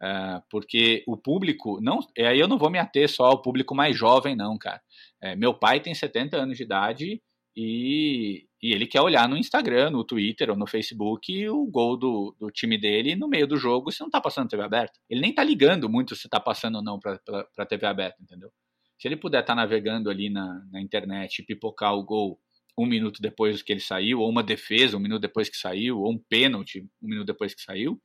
[0.00, 3.96] Uh, porque o público, não, aí eu não vou me ater só ao público mais
[3.96, 4.80] jovem, não, cara.
[5.20, 7.20] É, meu pai tem 70 anos de idade
[7.60, 12.36] e, e, ele quer olhar no Instagram, no Twitter ou no Facebook o gol do,
[12.38, 14.96] do time dele no meio do jogo se não tá passando TV aberta.
[15.10, 18.22] Ele nem tá ligando muito se tá passando ou não pra, pra, pra TV aberta,
[18.22, 18.52] entendeu?
[18.96, 22.38] Se ele puder estar tá navegando ali na, na internet e pipocar o gol
[22.78, 26.12] um minuto depois que ele saiu, ou uma defesa um minuto depois que saiu, ou
[26.12, 28.00] um pênalti um minuto depois que saiu,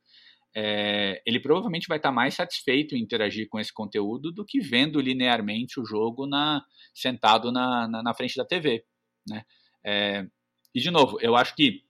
[0.56, 5.00] é, ele provavelmente vai estar mais satisfeito em interagir com esse conteúdo do que vendo
[5.00, 6.60] linearmente o jogo na,
[6.92, 8.84] sentado na, na, na frente da TV.
[9.28, 9.44] Né?
[9.84, 10.26] É,
[10.74, 11.82] e, de novo, eu acho que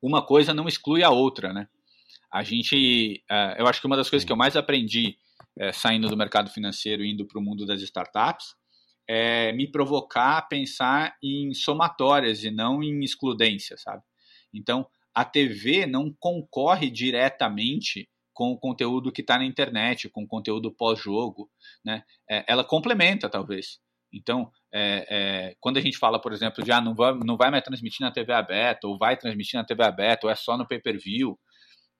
[0.00, 1.52] uma coisa não exclui a outra.
[1.52, 1.68] Né?
[2.30, 5.16] A gente, é, eu acho que uma das coisas que eu mais aprendi
[5.58, 8.54] é, saindo do mercado financeiro e indo para o mundo das startups
[9.08, 14.02] é me provocar a pensar em somatórias e não em excludência, sabe?
[14.54, 20.26] Então, a TV não concorre diretamente com o conteúdo que está na internet, com o
[20.26, 21.50] conteúdo pós-jogo,
[21.84, 22.02] né?
[22.30, 23.78] É, ela complementa, talvez.
[24.12, 27.50] Então, é, é, quando a gente fala, por exemplo, de ah, não, vai, não vai
[27.50, 30.66] mais transmitir na TV aberta, ou vai transmitir na TV aberta, ou é só no
[30.66, 31.38] pay-per-view,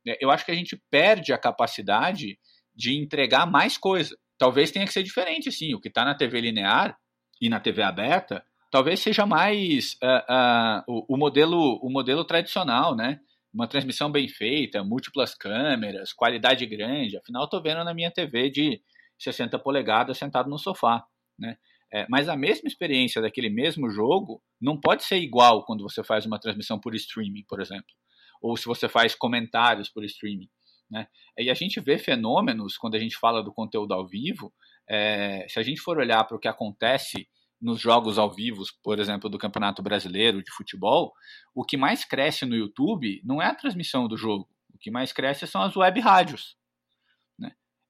[0.07, 2.39] é, eu acho que a gente perde a capacidade
[2.75, 4.17] de entregar mais coisa.
[4.39, 6.97] Talvez tenha que ser diferente, assim, o que está na TV linear
[7.41, 12.97] e na TV aberta talvez seja mais uh, uh, o, o, modelo, o modelo tradicional,
[12.97, 13.21] né?
[13.53, 17.19] Uma transmissão bem feita, múltiplas câmeras, qualidade grande.
[17.19, 18.81] Afinal, estou vendo na minha TV de
[19.19, 21.05] 60 polegadas sentado no sofá,
[21.39, 21.59] né?
[21.93, 26.25] É, mas a mesma experiência daquele mesmo jogo não pode ser igual quando você faz
[26.25, 27.93] uma transmissão por streaming, por exemplo,
[28.41, 30.49] ou se você faz comentários por streaming.
[30.91, 31.07] Né?
[31.39, 34.53] E a gente vê fenômenos quando a gente fala do conteúdo ao vivo.
[34.89, 37.29] É, se a gente for olhar para o que acontece
[37.61, 41.13] nos jogos ao vivo, por exemplo, do Campeonato Brasileiro de Futebol,
[41.55, 44.49] o que mais cresce no YouTube não é a transmissão do jogo.
[44.75, 46.57] O que mais cresce são as web rádios.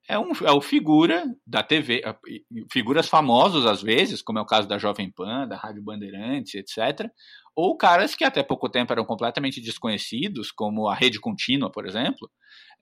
[0.08, 2.02] É, um, é o figura da TV,
[2.70, 7.08] figuras famosos às vezes, como é o caso da Jovem Pan, da Rádio Bandeirantes, etc.
[7.54, 12.30] Ou caras que até pouco tempo eram completamente desconhecidos, como a Rede Contínua, por exemplo,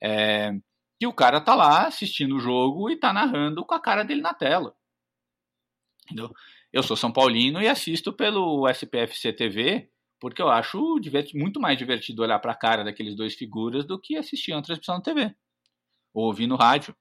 [0.01, 0.51] é,
[0.99, 4.21] que o cara tá lá assistindo o jogo e tá narrando com a cara dele
[4.21, 4.73] na tela.
[6.05, 6.31] Entendeu?
[6.73, 10.99] Eu sou São Paulino e assisto pelo SPFC TV, porque eu acho
[11.35, 14.95] muito mais divertido olhar para a cara daqueles dois figuras do que assistir uma transmissão
[14.95, 15.35] na TV
[16.13, 16.95] ou ouvir no rádio.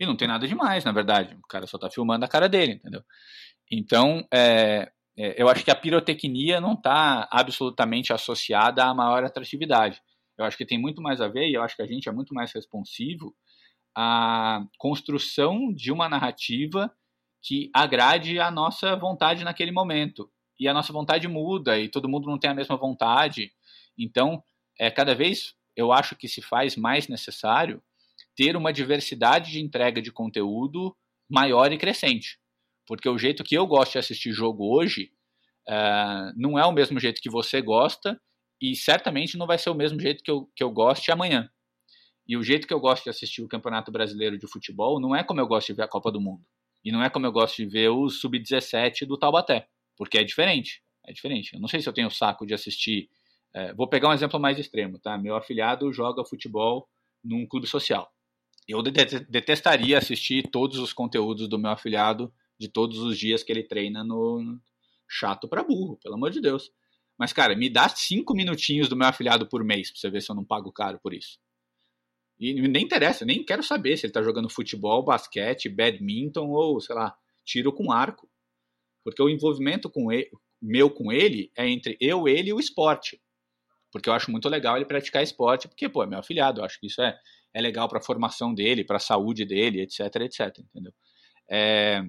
[0.00, 1.34] E não tem nada demais, na verdade.
[1.34, 3.04] O cara só está filmando a cara dele, entendeu?
[3.70, 10.00] Então, é, é, eu acho que a pirotecnia não está absolutamente associada à maior atratividade.
[10.38, 12.12] Eu acho que tem muito mais a ver, e eu acho que a gente é
[12.12, 13.34] muito mais responsivo
[13.94, 16.90] à construção de uma narrativa
[17.42, 20.30] que agrade a nossa vontade naquele momento.
[20.58, 23.52] E a nossa vontade muda e todo mundo não tem a mesma vontade.
[23.98, 24.42] Então,
[24.78, 27.82] é cada vez eu acho que se faz mais necessário
[28.36, 30.96] ter uma diversidade de entrega de conteúdo
[31.28, 32.38] maior e crescente.
[32.86, 35.12] Porque o jeito que eu gosto de assistir jogo hoje
[35.68, 38.20] uh, não é o mesmo jeito que você gosta
[38.60, 41.48] e certamente não vai ser o mesmo jeito que eu, que eu goste amanhã.
[42.26, 45.24] E o jeito que eu gosto de assistir o Campeonato Brasileiro de Futebol não é
[45.24, 46.44] como eu gosto de ver a Copa do Mundo.
[46.84, 50.82] E não é como eu gosto de ver o sub-17 do Taubaté, porque é diferente.
[51.06, 51.54] É diferente.
[51.54, 53.08] Eu não sei se eu tenho saco de assistir.
[53.54, 55.18] É, vou pegar um exemplo mais extremo, tá?
[55.18, 56.88] Meu afilhado joga futebol
[57.22, 58.10] num clube social.
[58.68, 63.62] Eu detestaria assistir todos os conteúdos do meu afilhado de todos os dias que ele
[63.62, 64.58] treina no
[65.08, 66.70] chato para burro, pelo amor de Deus.
[67.18, 70.30] Mas, cara, me dá cinco minutinhos do meu afilhado por mês pra você ver se
[70.30, 71.38] eu não pago caro por isso.
[72.38, 76.94] E nem interessa, nem quero saber se ele está jogando futebol, basquete, badminton ou, sei
[76.94, 78.30] lá, tiro com arco.
[79.04, 83.20] Porque o envolvimento com ele, meu com ele é entre eu, ele e o esporte.
[83.92, 86.80] Porque eu acho muito legal ele praticar esporte, porque, pô, é meu afilhado, eu acho
[86.80, 87.18] que isso é,
[87.52, 90.92] é legal para a formação dele, para a saúde dele, etc, etc, entendeu?
[91.48, 92.02] É,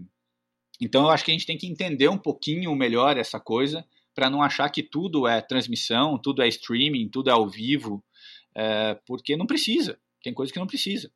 [0.80, 4.30] então eu acho que a gente tem que entender um pouquinho melhor essa coisa, para
[4.30, 8.04] não achar que tudo é transmissão, tudo é streaming, tudo é ao vivo,
[8.56, 11.12] é, porque não precisa tem coisa que não precisa.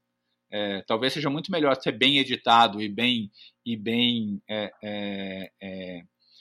[0.51, 3.31] É, talvez seja muito melhor ser bem editado e bem
[3.65, 4.41] e bem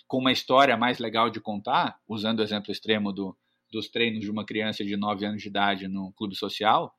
[0.06, 3.36] com uma história mais legal de contar, usando o exemplo extremo do,
[3.72, 6.94] dos treinos de uma criança de 9 anos de idade no clube social,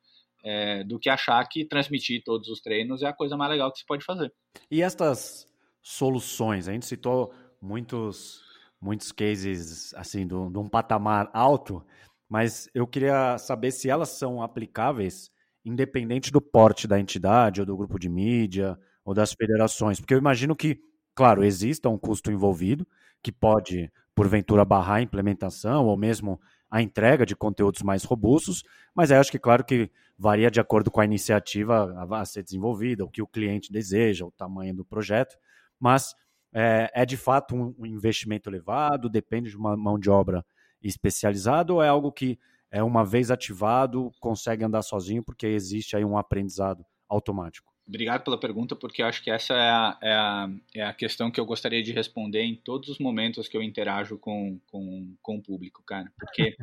[0.45, 3.79] é, do que achar que transmitir todos os treinos é a coisa mais legal que
[3.79, 4.31] se pode fazer.
[4.69, 5.47] E estas
[5.81, 8.45] soluções, a gente citou muitos
[8.79, 11.83] muitos cases assim de um patamar alto,
[12.29, 15.31] mas eu queria saber se elas são aplicáveis
[15.63, 19.99] independente do porte da entidade ou do grupo de mídia ou das federações?
[19.99, 20.79] Porque eu imagino que,
[21.15, 22.87] claro, exista um custo envolvido
[23.23, 29.11] que pode, porventura, barrar a implementação ou mesmo a entrega de conteúdos mais robustos, mas
[29.11, 33.09] aí acho que, claro, que varia de acordo com a iniciativa a ser desenvolvida, o
[33.09, 35.35] que o cliente deseja, o tamanho do projeto,
[35.79, 36.15] mas
[36.53, 40.45] é, é de fato um, um investimento elevado, depende de uma mão de obra
[40.81, 42.39] especializada ou é algo que
[42.71, 47.73] é uma vez ativado consegue andar sozinho porque existe aí um aprendizado automático?
[47.87, 51.39] Obrigado pela pergunta, porque acho que essa é a, é, a, é a, questão que
[51.39, 55.41] eu gostaria de responder em todos os momentos que eu interajo com, com, com o
[55.41, 56.11] público, cara.
[56.19, 56.55] Porque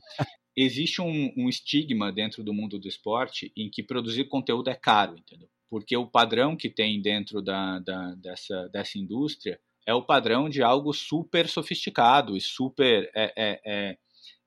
[0.57, 5.17] existe um, um, estigma dentro do mundo do esporte em que produzir conteúdo é caro,
[5.19, 5.49] entendeu?
[5.71, 10.63] Porque o padrão que tem dentro da, da, dessa, dessa indústria é o padrão de
[10.63, 13.99] algo super sofisticado e super é, é, é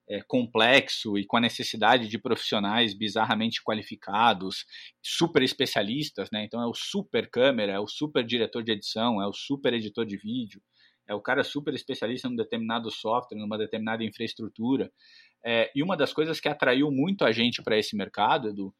[0.08, 4.64] é, complexo e com a necessidade de profissionais bizarramente qualificados,
[5.02, 6.44] super especialistas, né?
[6.44, 10.06] Então é o super câmera, é o super diretor de edição, é o super editor
[10.06, 10.62] de vídeo,
[11.08, 14.90] é o cara super especialista num determinado software, numa determinada infraestrutura.
[15.46, 18.74] É, e uma das coisas que atraiu muito a gente para esse mercado, Edu,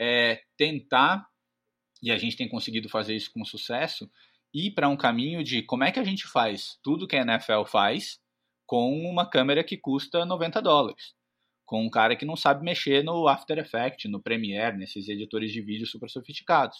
[0.00, 1.26] é tentar,
[2.02, 4.10] e a gente tem conseguido fazer isso com sucesso,
[4.54, 7.64] ir para um caminho de como é que a gente faz tudo que a NFL
[7.66, 8.18] faz,
[8.64, 11.14] com uma câmera que custa 90 dólares,
[11.66, 15.60] com um cara que não sabe mexer no After Effects, no Premiere, nesses editores de
[15.60, 16.78] vídeo super sofisticados.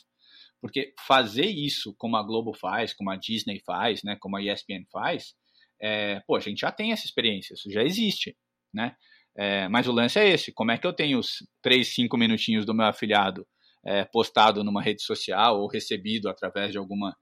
[0.62, 4.86] Porque fazer isso como a Globo faz, como a Disney faz, né, como a ESPN
[4.90, 5.34] faz,
[5.78, 8.34] é, pô, a gente já tem essa experiência, isso já existe,
[8.72, 8.96] né?
[9.36, 12.64] É, mas o lance é esse, como é que eu tenho os 3, 5 minutinhos
[12.64, 13.46] do meu afiliado
[13.84, 17.14] é, postado numa rede social ou recebido através de alguma,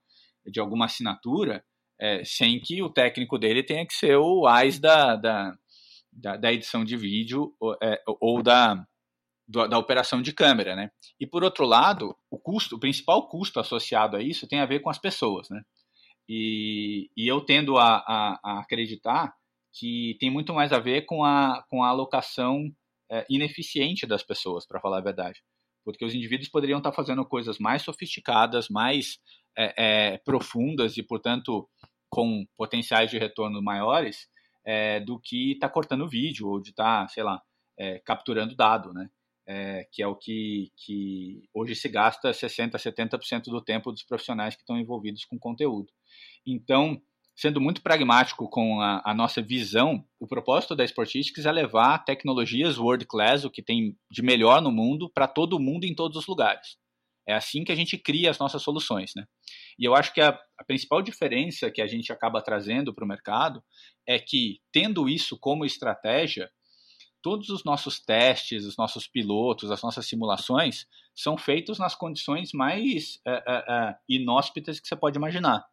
[0.46, 1.64] de alguma assinatura
[2.00, 5.55] é, sem que o técnico dele tenha que ser o AIS da, da,
[6.12, 8.85] da, da edição de vídeo ou, é, ou da,
[9.46, 10.90] da operação de câmera, né?
[11.20, 14.81] E por outro lado, o custo, o principal custo associado a isso tem a ver
[14.81, 15.61] com as pessoas, né?
[16.29, 19.35] E, e eu tendo a, a, a acreditar
[19.75, 22.73] que tem muito mais a ver com a, com a alocação
[23.11, 25.43] é, ineficiente das pessoas, para falar a verdade.
[25.85, 29.19] Porque os indivíduos poderiam estar fazendo coisas mais sofisticadas, mais
[29.59, 29.75] é,
[30.13, 31.69] é, profundas e, portanto,
[32.09, 34.33] com potenciais de retorno maiores
[35.05, 37.43] do que estar tá cortando vídeo ou de estar, tá, sei lá,
[38.03, 39.11] capturando dado, né?
[39.93, 44.63] Que é o que, que hoje se gasta 60%, 70% do tempo dos profissionais que
[44.63, 45.93] estão envolvidos com conteúdo.
[46.47, 46.99] Então,
[47.35, 52.79] sendo muito pragmático com a, a, nossa visão, o propósito da Sportistics é levar tecnologias
[52.79, 56.27] world class, o que tem de melhor no mundo, para todo mundo em todos os
[56.27, 56.77] lugares.
[57.27, 59.25] É assim que a gente cria as nossas soluções, né?
[59.79, 63.09] E eu acho que a, a principal diferença que a gente acaba trazendo para o
[63.09, 63.64] mercado
[64.07, 66.51] é que, tendo isso como estratégia,
[67.23, 73.18] todos os nossos testes, os nossos pilotos, as nossas simulações são feitos nas condições mais
[73.27, 75.64] é, é, é, inóspitas que você pode imaginar.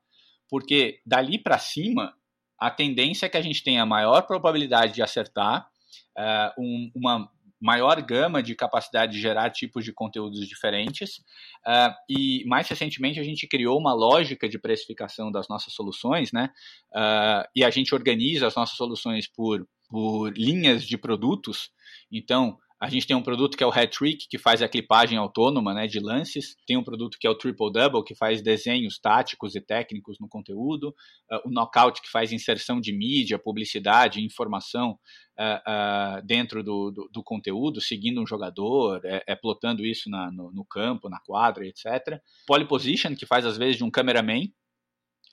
[0.52, 2.14] Porque dali para cima,
[2.60, 5.68] a tendência é que a gente tenha maior probabilidade de acertar,
[6.16, 11.20] é, um, uma maior gama de capacidade de gerar tipos de conteúdos diferentes.
[11.66, 16.50] Uh, e mais recentemente a gente criou uma lógica de precificação das nossas soluções, né?
[16.92, 21.70] Uh, e a gente organiza as nossas soluções por, por linhas de produtos.
[22.12, 25.16] Então, a gente tem um produto que é o Hat Trick, que faz a clipagem
[25.16, 26.56] autônoma né, de lances.
[26.66, 30.28] Tem um produto que é o Triple Double, que faz desenhos táticos e técnicos no
[30.28, 30.90] conteúdo.
[31.32, 34.98] Uh, o Knockout, que faz inserção de mídia, publicidade, informação
[35.38, 40.32] uh, uh, dentro do, do, do, conteúdo, seguindo um jogador, é, é plotando isso na,
[40.32, 42.20] no, no, campo, na quadra, etc.
[42.48, 44.48] Pole Position, que faz às vezes de um cameraman,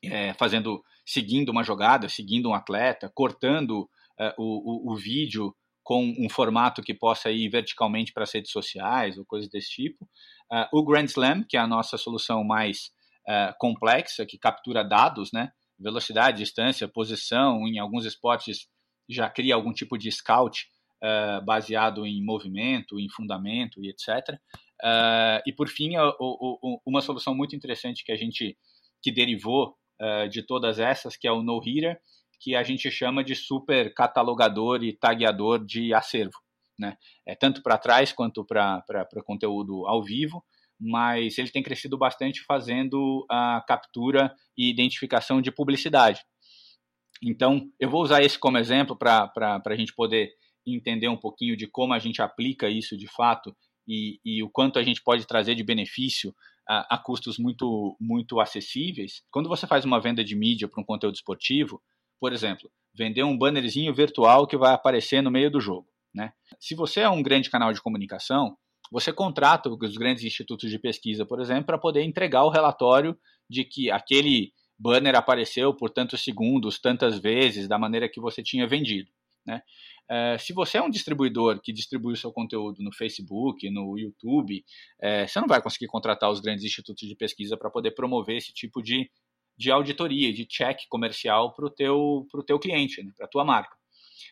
[0.04, 3.88] é, fazendo, seguindo uma jogada, seguindo um atleta, cortando
[4.36, 5.54] o, o, o vídeo
[5.88, 10.04] com um formato que possa ir verticalmente para as redes sociais ou coisas desse tipo.
[10.52, 12.90] Uh, o Grand Slam, que é a nossa solução mais
[13.26, 15.50] uh, complexa, que captura dados, né?
[15.78, 18.68] velocidade, distância, posição, em alguns esportes
[19.08, 20.66] já cria algum tipo de scout
[21.02, 24.38] uh, baseado em movimento, em fundamento e etc.
[25.46, 25.92] e por fim,
[26.84, 28.58] uma solução muito interessante que a gente
[29.02, 29.74] que derivou
[30.30, 31.98] de todas essas, que é o No Hitter,
[32.40, 36.38] que a gente chama de super catalogador e tagueador de acervo.
[36.78, 36.96] Né?
[37.26, 38.84] É tanto para trás quanto para
[39.24, 40.44] conteúdo ao vivo,
[40.80, 46.22] mas ele tem crescido bastante fazendo a captura e identificação de publicidade.
[47.22, 49.32] Então, eu vou usar esse como exemplo para
[49.64, 50.30] a gente poder
[50.64, 54.78] entender um pouquinho de como a gente aplica isso de fato e, e o quanto
[54.78, 56.32] a gente pode trazer de benefício
[56.68, 59.22] a, a custos muito, muito acessíveis.
[59.30, 61.82] Quando você faz uma venda de mídia para um conteúdo esportivo,
[62.20, 65.88] por exemplo, vender um bannerzinho virtual que vai aparecer no meio do jogo.
[66.14, 66.32] Né?
[66.58, 68.56] Se você é um grande canal de comunicação,
[68.90, 73.16] você contrata os grandes institutos de pesquisa, por exemplo, para poder entregar o relatório
[73.48, 78.66] de que aquele banner apareceu por tantos segundos, tantas vezes, da maneira que você tinha
[78.66, 79.10] vendido.
[79.44, 79.62] Né?
[80.10, 84.64] É, se você é um distribuidor que distribui o seu conteúdo no Facebook, no YouTube,
[85.00, 88.52] é, você não vai conseguir contratar os grandes institutos de pesquisa para poder promover esse
[88.52, 89.10] tipo de,
[89.58, 93.76] de auditoria, de check comercial para o teu, teu cliente, né, para a tua marca.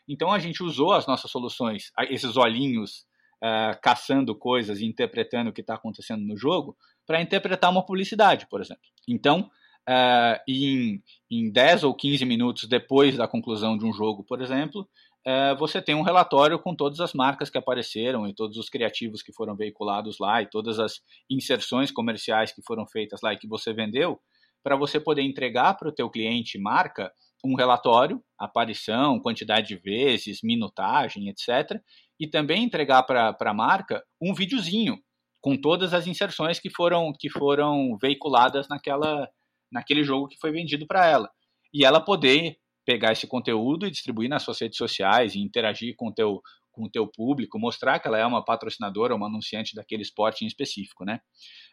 [0.08, 3.04] Então a gente usou as nossas soluções, esses olhinhos
[3.42, 8.46] uh, caçando coisas e interpretando o que está acontecendo no jogo, para interpretar uma publicidade,
[8.48, 8.82] por exemplo.
[9.08, 9.50] Então,
[9.88, 14.88] uh, em, em 10 ou 15 minutos depois da conclusão de um jogo, por exemplo,
[15.26, 19.22] uh, você tem um relatório com todas as marcas que apareceram e todos os criativos
[19.22, 23.48] que foram veiculados lá e todas as inserções comerciais que foram feitas lá e que
[23.48, 24.20] você vendeu,
[24.66, 27.12] para você poder entregar para o teu cliente marca
[27.44, 31.80] um relatório, aparição, quantidade de vezes, minutagem, etc.
[32.18, 34.98] E também entregar para a marca um videozinho
[35.40, 39.28] com todas as inserções que foram, que foram veiculadas naquela,
[39.70, 41.30] naquele jogo que foi vendido para ela.
[41.72, 46.08] E ela poder pegar esse conteúdo e distribuir nas suas redes sociais e interagir com
[46.08, 46.40] o teu,
[46.72, 50.48] com o teu público, mostrar que ela é uma patrocinadora, uma anunciante daquele esporte em
[50.48, 51.20] específico, né?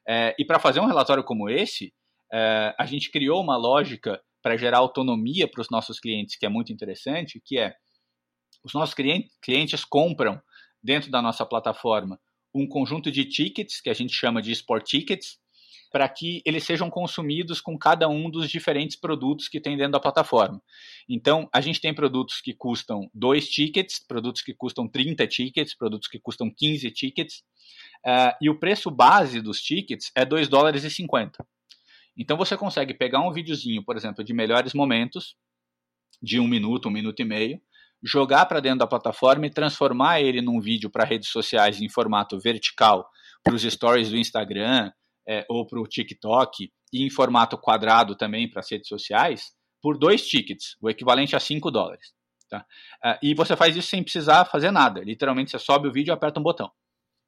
[0.08, 1.91] É, e para fazer um relatório como esse,
[2.34, 6.50] é, a gente criou uma lógica para gerar autonomia para os nossos clientes, que é
[6.50, 7.76] muito interessante, que é
[8.64, 8.96] os nossos
[9.42, 10.42] clientes compram
[10.82, 12.20] dentro da nossa plataforma
[12.54, 15.40] um conjunto de tickets, que a gente chama de Sport Tickets,
[15.92, 20.00] para que eles sejam consumidos com cada um dos diferentes produtos que tem dentro da
[20.00, 20.62] plataforma.
[21.08, 26.08] Então, a gente tem produtos que custam 2 tickets, produtos que custam 30 tickets, produtos
[26.08, 27.44] que custam 15 tickets,
[28.06, 31.46] uh, e o preço base dos tickets é 2 dólares e 50.
[32.18, 35.36] Então você consegue pegar um videozinho, por exemplo, de melhores momentos,
[36.22, 37.61] de um minuto, um minuto e meio,
[38.01, 42.39] jogar para dentro da plataforma e transformar ele num vídeo para redes sociais em formato
[42.39, 43.09] vertical,
[43.43, 44.91] para os stories do Instagram
[45.28, 49.51] é, ou para o TikTok, e em formato quadrado também para as redes sociais,
[49.82, 52.14] por dois tickets, o equivalente a 5 dólares.
[52.49, 52.66] Tá?
[53.03, 55.01] Uh, e você faz isso sem precisar fazer nada.
[55.01, 56.72] Literalmente, você sobe o vídeo e aperta um botão.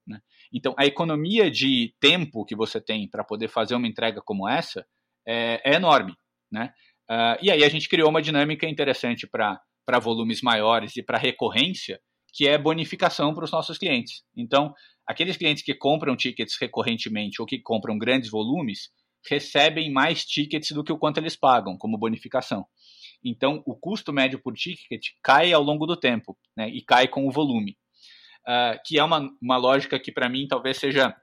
[0.06, 0.22] Né?
[0.54, 4.86] Então, a economia de tempo que você tem para poder fazer uma entrega como essa
[5.28, 6.14] é, é enorme.
[6.52, 6.74] Né?
[7.10, 12.00] Uh, e aí a gente criou uma dinâmica interessante para volumes maiores e para recorrência,
[12.34, 14.24] que é bonificação para os nossos clientes.
[14.36, 14.74] Então,
[15.08, 18.90] aqueles clientes que compram tickets recorrentemente ou que compram grandes volumes
[19.28, 22.66] recebem mais tickets do que o quanto eles pagam como bonificação.
[23.24, 27.28] Então, o custo médio por ticket cai ao longo do tempo né, e cai com
[27.28, 27.76] o volume
[28.48, 31.16] uh, que é uma, uma lógica que, para mim, talvez seja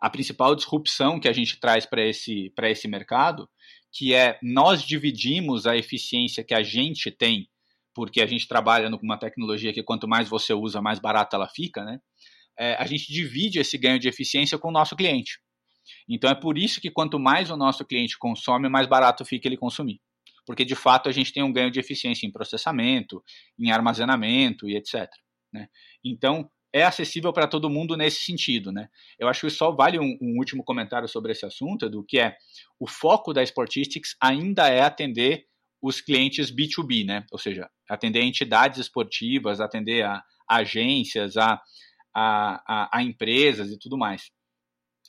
[0.00, 3.48] a principal disrupção que a gente traz para esse, esse mercado,
[3.92, 7.48] que é nós dividimos a eficiência que a gente tem,
[7.94, 11.48] porque a gente trabalha com uma tecnologia que quanto mais você usa, mais barata ela
[11.48, 12.00] fica, né?
[12.58, 15.38] É, a gente divide esse ganho de eficiência com o nosso cliente.
[16.08, 19.56] Então é por isso que quanto mais o nosso cliente consome, mais barato fica ele
[19.56, 20.00] consumir.
[20.46, 23.22] Porque de fato a gente tem um ganho de eficiência em processamento,
[23.58, 25.08] em armazenamento e etc.
[25.54, 25.68] Né?
[26.04, 28.88] Então, é acessível para todo mundo nesse sentido, né?
[29.16, 32.36] Eu acho que só vale um, um, último comentário sobre esse assunto, do que é
[32.80, 35.44] o foco da Sportistics ainda é atender
[35.80, 37.24] os clientes B2B, né?
[37.30, 41.62] Ou seja, atender entidades esportivas, atender a, a agências, a,
[42.12, 44.32] a, a, empresas e tudo mais.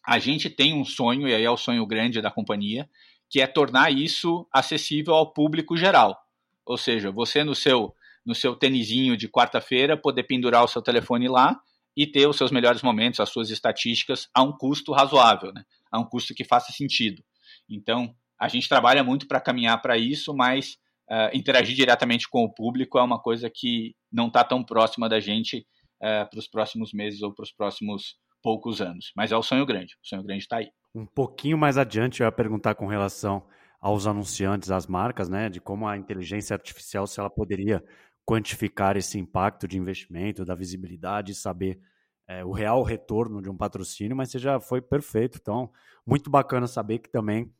[0.06, 2.88] A gente tem um sonho, e aí é o sonho grande da companhia,
[3.28, 6.16] que é tornar isso acessível ao público geral.
[6.64, 7.96] Ou seja, você no seu
[8.26, 11.60] no seu tênisinho de quarta-feira, poder pendurar o seu telefone lá
[11.96, 15.64] e ter os seus melhores momentos, as suas estatísticas a um custo razoável, né?
[15.92, 17.24] a um custo que faça sentido.
[17.70, 20.78] Então, a gente trabalha muito para caminhar para isso, mas
[21.10, 25.20] uh, interagir diretamente com o público é uma coisa que não está tão próxima da
[25.20, 25.66] gente
[26.02, 29.12] uh, para os próximos meses ou para os próximos poucos anos.
[29.16, 30.70] Mas é o sonho grande, o sonho grande está aí.
[30.94, 33.46] Um pouquinho mais adiante eu ia perguntar com relação
[33.80, 37.84] aos anunciantes, às marcas, né, de como a inteligência artificial, se ela poderia
[38.26, 41.80] quantificar esse impacto de investimento, da visibilidade, saber
[42.28, 45.38] é, o real retorno de um patrocínio, mas você já foi perfeito.
[45.40, 45.72] Então,
[46.06, 47.54] muito bacana saber que também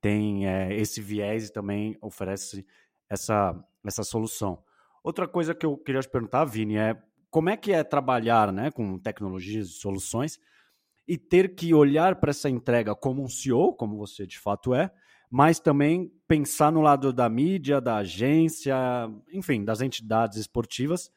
[0.00, 2.64] tem é, esse viés e também oferece
[3.08, 4.62] essa, essa solução.
[5.02, 7.00] Outra coisa que eu queria te perguntar, Vini, é
[7.30, 10.38] como é que é trabalhar né, com tecnologias e soluções
[11.06, 14.92] e ter que olhar para essa entrega como um CEO, como você de fato é,
[15.32, 18.76] mas também pensar no lado da mídia, da agência,
[19.32, 21.10] enfim, das entidades esportivas,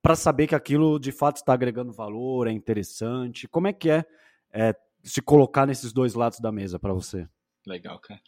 [0.00, 3.46] para saber que aquilo de fato está agregando valor, é interessante.
[3.46, 4.06] Como é que é,
[4.50, 7.28] é se colocar nesses dois lados da mesa para você?
[7.66, 8.18] Legal, cara.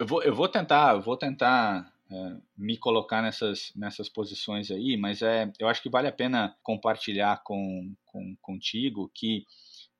[0.00, 5.22] Eu vou, eu vou tentar, vou tentar é, me colocar nessas, nessas posições aí, mas
[5.22, 9.46] é, eu acho que vale a pena compartilhar com, com contigo que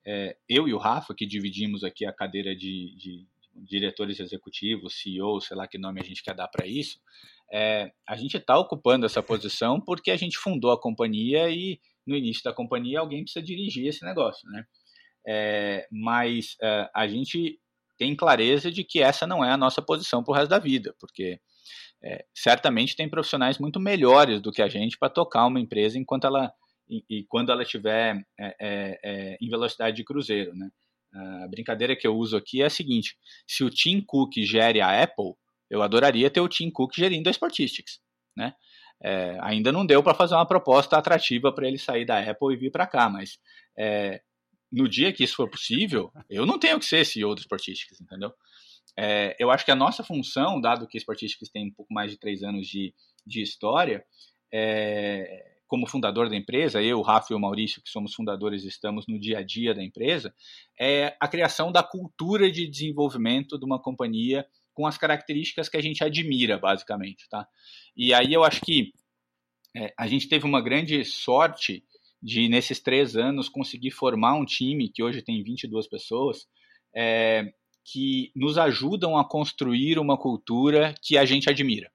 [0.04, 5.40] é, eu e o Rafa, que dividimos aqui a cadeira de, de diretores executivos, CEO,
[5.40, 6.98] sei lá que nome a gente quer dar para isso,
[7.52, 12.16] é, a gente está ocupando essa posição porque a gente fundou a companhia e no
[12.16, 14.64] início da companhia alguém precisa dirigir esse negócio, né?
[15.26, 17.60] É, mas é, a gente
[17.96, 20.94] tem clareza de que essa não é a nossa posição para o resto da vida,
[20.98, 21.38] porque
[22.02, 26.26] é, certamente tem profissionais muito melhores do que a gente para tocar uma empresa enquanto
[26.26, 26.52] ela
[26.88, 30.68] e, e quando ela estiver é, é, em velocidade de cruzeiro, né?
[31.14, 35.02] A brincadeira que eu uso aqui é a seguinte: se o Tim Cook gere a
[35.02, 35.34] Apple,
[35.70, 38.00] eu adoraria ter o Tim Cook gerindo a Sportistics,
[38.36, 38.54] né?
[39.04, 42.56] É, ainda não deu para fazer uma proposta atrativa para ele sair da Apple e
[42.56, 43.38] vir para cá, mas
[43.76, 44.22] é,
[44.70, 48.32] no dia que isso for possível, eu não tenho que ser CEO do Sportistics, entendeu?
[48.96, 52.18] É, eu acho que a nossa função, dado que Sportistics tem um pouco mais de
[52.18, 52.94] três anos de,
[53.26, 54.04] de história,
[54.52, 59.06] é, como fundador da empresa, eu, o Rafa e o Maurício, que somos fundadores, estamos
[59.06, 60.34] no dia a dia da empresa,
[60.78, 65.80] é a criação da cultura de desenvolvimento de uma companhia com as características que a
[65.80, 67.48] gente admira, basicamente, tá?
[67.96, 68.92] E aí eu acho que
[69.74, 71.82] é, a gente teve uma grande sorte
[72.22, 76.46] de, nesses três anos, conseguir formar um time, que hoje tem 22 pessoas,
[76.94, 77.50] é,
[77.82, 81.90] que nos ajudam a construir uma cultura que a gente admira.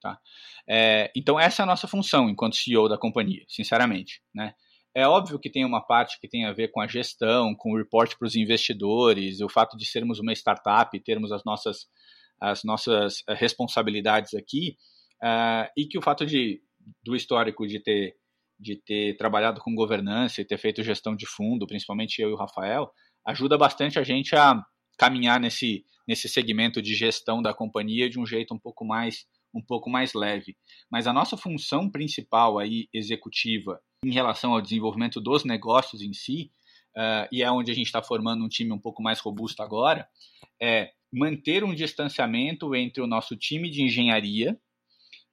[0.00, 0.18] Tá?
[0.72, 4.22] É, então, essa é a nossa função enquanto CEO da companhia, sinceramente.
[4.32, 4.54] Né?
[4.94, 7.76] É óbvio que tem uma parte que tem a ver com a gestão, com o
[7.76, 11.88] report para os investidores, o fato de sermos uma startup, termos as nossas,
[12.40, 14.76] as nossas eh, responsabilidades aqui,
[15.20, 16.60] uh, e que o fato de,
[17.04, 18.14] do histórico de ter,
[18.56, 22.36] de ter trabalhado com governança e ter feito gestão de fundo, principalmente eu e o
[22.36, 22.92] Rafael,
[23.26, 24.60] ajuda bastante a gente a
[24.96, 29.62] caminhar nesse, nesse segmento de gestão da companhia de um jeito um pouco mais um
[29.62, 30.56] pouco mais leve.
[30.90, 36.50] Mas a nossa função principal aí executiva em relação ao desenvolvimento dos negócios em si,
[36.96, 40.08] uh, e é onde a gente está formando um time um pouco mais robusto agora,
[40.60, 44.58] é manter um distanciamento entre o nosso time de engenharia,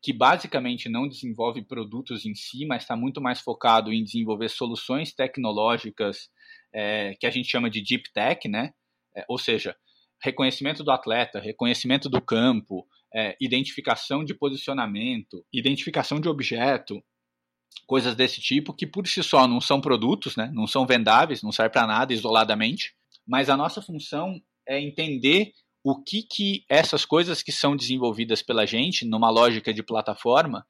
[0.01, 5.13] que basicamente não desenvolve produtos em si, mas está muito mais focado em desenvolver soluções
[5.13, 6.29] tecnológicas
[6.73, 8.73] é, que a gente chama de deep tech, né?
[9.15, 9.75] É, ou seja,
[10.21, 17.01] reconhecimento do atleta, reconhecimento do campo, é, identificação de posicionamento, identificação de objeto,
[17.85, 20.49] coisas desse tipo, que por si só não são produtos, né?
[20.53, 22.93] não são vendáveis, não servem para nada isoladamente,
[23.25, 25.51] mas a nossa função é entender
[25.83, 30.65] o que, que essas coisas que são desenvolvidas pela gente, numa lógica de plataforma,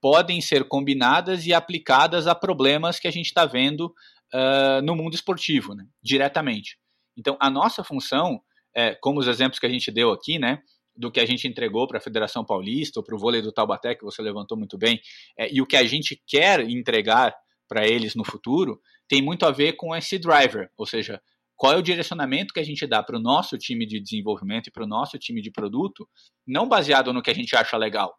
[0.00, 3.92] podem ser combinadas e aplicadas a problemas que a gente está vendo
[4.32, 5.84] uh, no mundo esportivo, né?
[6.02, 6.78] diretamente.
[7.16, 8.40] Então, a nossa função,
[8.74, 10.62] é, como os exemplos que a gente deu aqui, né?
[11.00, 13.94] Do que a gente entregou para a Federação Paulista ou para o vôlei do Taubaté,
[13.94, 15.00] que você levantou muito bem,
[15.36, 17.34] é, e o que a gente quer entregar
[17.66, 21.20] para eles no futuro, tem muito a ver com esse driver, ou seja,
[21.56, 24.70] qual é o direcionamento que a gente dá para o nosso time de desenvolvimento e
[24.70, 26.08] para o nosso time de produto,
[26.46, 28.14] não baseado no que a gente acha legal,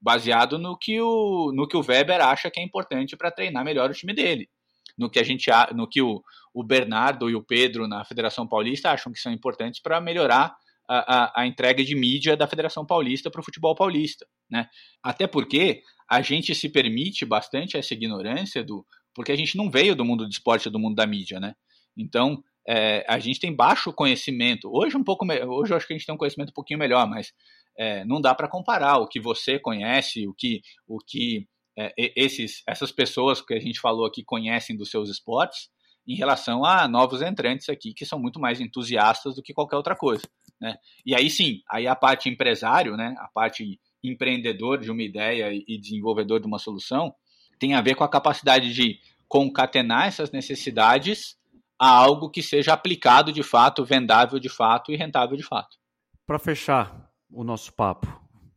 [0.00, 3.90] baseado no que o, no que o Weber acha que é importante para treinar melhor
[3.90, 4.48] o time dele,
[4.96, 6.22] no que a gente no que o,
[6.54, 10.54] o Bernardo e o Pedro na Federação Paulista acham que são importantes para melhorar
[10.88, 14.26] a, a, entrega de mídia da Federação Paulista para o futebol paulista.
[14.50, 14.68] Né?
[15.02, 18.86] Até porque a gente se permite bastante essa ignorância do.
[19.14, 21.54] Porque a gente não veio do mundo do esporte, do mundo da mídia, né?
[21.96, 24.70] Então, é, a gente tem baixo conhecimento.
[24.72, 27.06] Hoje um pouco hoje eu acho que a gente tem um conhecimento um pouquinho melhor,
[27.06, 27.32] mas
[27.76, 31.46] é, não dá para comparar o que você conhece, o que, o que
[31.78, 35.70] é, esses, essas pessoas que a gente falou aqui conhecem dos seus esportes,
[36.06, 39.96] em relação a novos entrantes aqui que são muito mais entusiastas do que qualquer outra
[39.96, 40.22] coisa.
[40.62, 40.76] Né?
[41.04, 45.76] E aí sim, aí a parte empresário, né, a parte empreendedor de uma ideia e
[45.76, 47.12] desenvolvedor de uma solução,
[47.58, 51.36] tem a ver com a capacidade de concatenar essas necessidades
[51.78, 55.76] a algo que seja aplicado de fato, vendável de fato e rentável de fato.
[56.24, 58.06] Para fechar o nosso papo,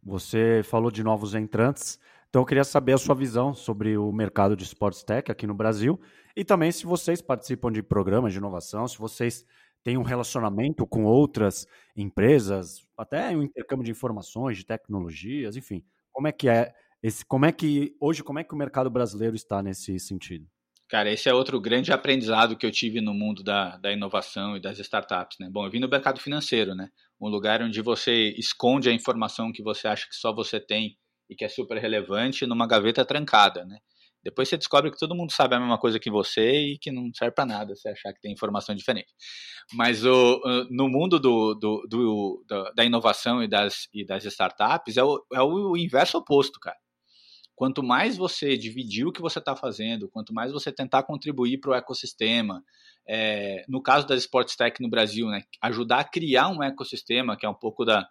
[0.03, 1.99] você falou de novos entrantes,
[2.30, 5.56] então eu queria saber a sua visão sobre o mercado de sports tech aqui no
[5.56, 5.99] Brasil
[6.36, 9.43] e também se vocês participam de programas de inovação, se vocês
[9.86, 15.86] tem um relacionamento com outras empresas, até um intercâmbio de informações, de tecnologias, enfim.
[16.11, 16.73] Como é que é
[17.03, 20.47] esse, como é que hoje como é que o mercado brasileiro está nesse sentido?
[20.89, 24.59] Cara, esse é outro grande aprendizado que eu tive no mundo da, da inovação e
[24.59, 25.49] das startups, né?
[25.51, 26.89] Bom, eu vim no mercado financeiro, né?
[27.21, 30.97] Um lugar onde você esconde a informação que você acha que só você tem
[31.29, 33.77] e que é super relevante numa gaveta trancada, né?
[34.26, 37.11] Depois você descobre que todo mundo sabe a mesma coisa que você e que não
[37.13, 39.13] serve para nada você achar que tem informação diferente.
[39.71, 42.43] Mas o, no mundo do, do, do,
[42.76, 46.78] da inovação e das, e das startups é o, é o inverso oposto, cara.
[47.55, 51.71] Quanto mais você dividir o que você está fazendo, quanto mais você tentar contribuir para
[51.71, 52.61] o ecossistema,
[53.07, 57.45] é, no caso das Sports Tech no Brasil, né, ajudar a criar um ecossistema, que
[57.45, 58.05] é um pouco da,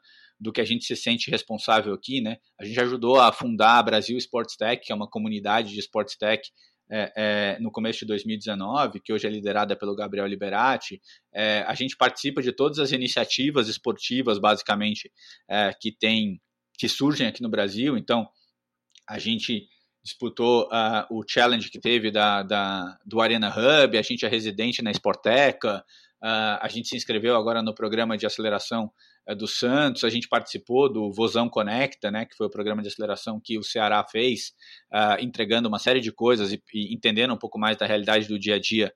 [0.45, 2.36] do que a gente se sente responsável aqui, né?
[2.61, 6.18] A gente ajudou a fundar a Brasil Sports Tech, que é uma comunidade de Sports
[6.18, 6.47] Tech
[6.92, 11.01] é, é, no começo de 2019, que hoje é liderada pelo Gabriel Liberati.
[11.32, 15.11] É, a gente participa de todas as iniciativas esportivas, basicamente,
[15.49, 16.38] é, que tem,
[16.78, 17.97] que surgem aqui no Brasil.
[17.97, 18.28] Então,
[19.09, 19.66] a gente
[20.05, 24.82] disputou uh, o challenge que teve da, da, do Arena Hub, a gente é residente
[24.82, 25.82] na Sporteca,
[26.26, 28.90] a gente se inscreveu agora no programa de aceleração
[29.28, 32.88] uh, do Santos, a gente participou do Vozão Conecta, né, que foi o programa de
[32.88, 34.52] aceleração que o Ceará fez,
[34.92, 38.38] uh, entregando uma série de coisas e, e, entendendo um pouco mais da realidade do
[38.38, 38.92] dia a dia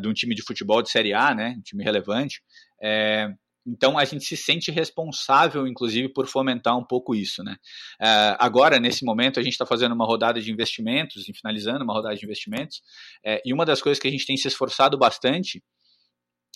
[0.00, 2.40] de um time de futebol de Série A, né, um time relevante.
[2.82, 3.28] É,
[3.66, 7.42] então a gente se sente responsável, inclusive, por fomentar um pouco isso.
[7.42, 7.56] Né?
[8.00, 12.14] Uh, agora, nesse momento, a gente está fazendo uma rodada de investimentos, finalizando uma rodada
[12.14, 12.78] de investimentos,
[13.26, 15.62] uh, e uma das coisas que a gente tem se esforçado bastante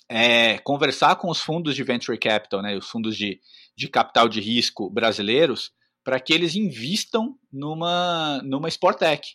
[0.08, 3.40] é conversar com os fundos de venture capital, né, os fundos de,
[3.76, 5.72] de capital de risco brasileiros,
[6.04, 9.34] para que eles invistam numa, numa Sportec,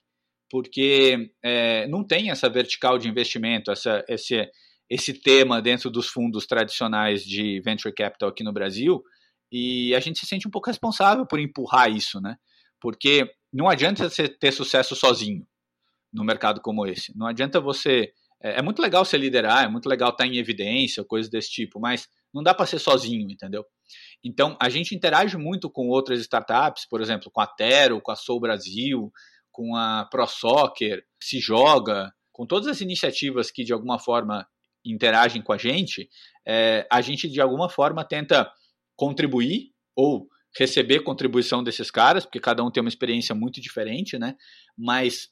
[0.49, 4.49] porque é, não tem essa vertical de investimento, essa, esse
[4.89, 9.03] esse tema dentro dos fundos tradicionais de venture capital aqui no Brasil,
[9.51, 12.35] e a gente se sente um pouco responsável por empurrar isso, né?
[12.79, 15.47] Porque não adianta você ter sucesso sozinho
[16.11, 17.15] no mercado como esse.
[17.17, 18.11] Não adianta você.
[18.43, 21.79] É, é muito legal você liderar, é muito legal estar em evidência, coisas desse tipo,
[21.79, 23.63] mas não dá para ser sozinho, entendeu?
[24.23, 28.15] Então, a gente interage muito com outras startups, por exemplo, com a Tero, com a
[28.15, 29.11] Soul Brasil,
[29.51, 34.47] com a ProSoccer, Se Joga, com todas as iniciativas que de alguma forma
[34.83, 36.09] interagem com a gente,
[36.45, 38.51] é, a gente de alguma forma tenta
[38.95, 40.27] contribuir ou
[40.57, 44.35] receber contribuição desses caras, porque cada um tem uma experiência muito diferente, né?
[44.77, 45.29] Mas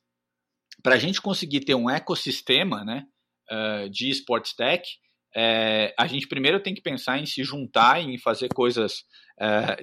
[0.83, 3.05] para a gente conseguir ter um ecossistema, né,
[3.51, 4.87] uh, de sports tech,
[5.35, 9.05] é, a gente primeiro tem que pensar em se juntar, em fazer coisas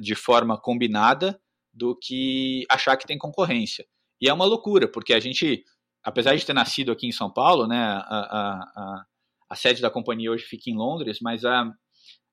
[0.00, 1.40] de forma combinada,
[1.72, 3.84] do que achar que tem concorrência.
[4.20, 5.64] E é uma loucura, porque a gente,
[6.04, 9.04] apesar de ter nascido aqui em São Paulo, né, a, a, a
[9.48, 11.70] a sede da companhia hoje fica em Londres, mas a,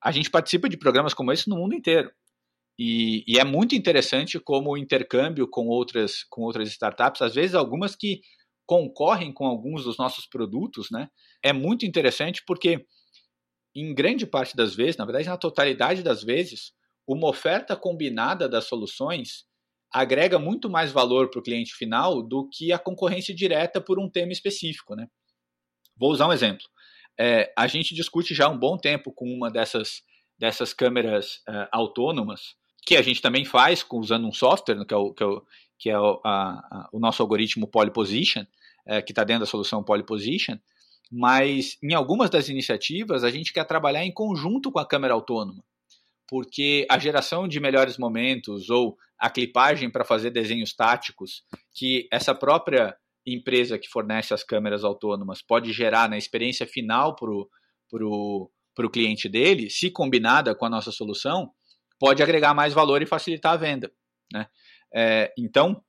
[0.04, 2.12] a gente participa de programas como esse no mundo inteiro.
[2.78, 7.56] E, e, é muito interessante como o intercâmbio com outras, com outras startups, às vezes
[7.56, 8.20] algumas que
[8.66, 11.10] concorrem com alguns dos nossos produtos, né?
[11.44, 12.86] É muito interessante porque,
[13.76, 16.74] em grande parte das vezes, na verdade, na totalidade das vezes,
[17.08, 19.46] uma oferta combinada das soluções
[19.94, 24.10] agrega muito mais valor para o cliente final do que a concorrência direta por um
[24.10, 25.08] tema específico, né?
[25.96, 26.66] Vou usar um exemplo.
[27.18, 30.02] É, a gente discute já há um bom tempo com uma dessas,
[30.38, 32.56] dessas câmeras uh, autônomas,
[32.86, 35.42] que a gente também faz usando um software, que é o, que é o,
[35.78, 38.42] que é o, a, a, o nosso algoritmo Polyposition,
[38.88, 40.58] uh, que está dentro da solução Polyposition,
[41.12, 45.64] mas em algumas das iniciativas a gente quer trabalhar em conjunto com a câmera autônoma,
[46.28, 52.34] porque a geração de melhores momentos ou a clipagem para fazer desenhos táticos, que essa
[52.34, 52.96] própria
[53.26, 57.50] empresa que fornece as câmeras autônomas pode gerar na experiência final para o
[57.90, 61.52] pro, pro cliente dele, se combinada com a nossa solução,
[62.00, 63.92] pode agregar mais valor e facilitar a venda.
[64.32, 64.48] Né?
[64.94, 65.82] É, então,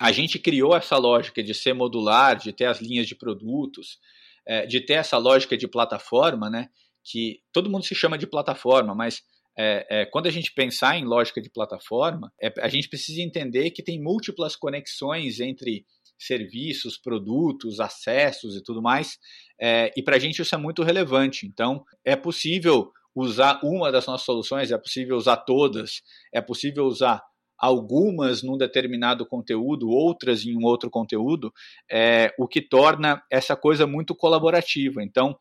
[0.00, 3.98] a gente criou essa lógica de ser modular, de ter as linhas de produtos,
[4.46, 6.68] é, de ter essa lógica de plataforma, né?
[7.10, 9.22] que todo mundo se chama de plataforma, mas
[9.58, 13.70] é, é, quando a gente pensar em lógica de plataforma, é, a gente precisa entender
[13.70, 15.84] que tem múltiplas conexões entre
[16.18, 19.18] serviços, produtos, acessos e tudo mais.
[19.60, 21.46] É, e para a gente isso é muito relevante.
[21.46, 26.02] Então, é possível usar uma das nossas soluções, é possível usar todas,
[26.32, 27.22] é possível usar
[27.58, 31.52] algumas num determinado conteúdo, outras em um outro conteúdo,
[31.90, 35.02] é, o que torna essa coisa muito colaborativa.
[35.02, 35.36] Então,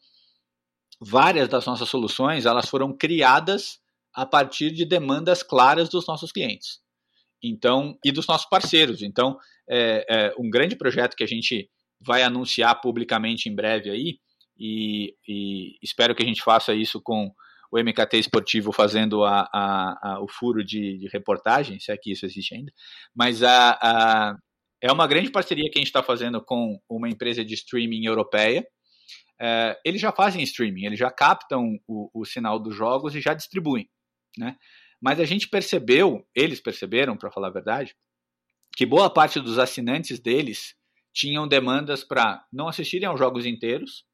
[1.00, 3.80] várias das nossas soluções elas foram criadas
[4.14, 6.80] a partir de demandas claras dos nossos clientes.
[7.44, 9.04] Então, e dos nossos parceiros.
[9.04, 9.38] Então,
[9.70, 11.70] é, é, um grande projeto que a gente
[12.02, 14.20] vai anunciar publicamente em breve aí,
[14.60, 17.32] e, e espero que a gente faça isso com
[17.72, 22.12] o MKT Esportivo fazendo a, a, a, o furo de, de, reportagem, se é que
[22.12, 22.72] isso existe ainda,
[23.16, 28.06] mas é uma grande parceria que a gente está fazendo com uma empresa de streaming
[28.06, 28.66] europeia.
[29.40, 33.34] É, eles já fazem streaming, eles já captam o, o sinal dos jogos e já
[33.34, 33.88] distribuem,
[34.38, 34.56] né?
[35.00, 37.96] Mas a gente percebeu, eles perceberam, para falar a verdade,
[38.76, 40.76] que boa parte dos assinantes deles
[41.14, 44.06] tinham demandas para não assistirem aos jogos inteiros,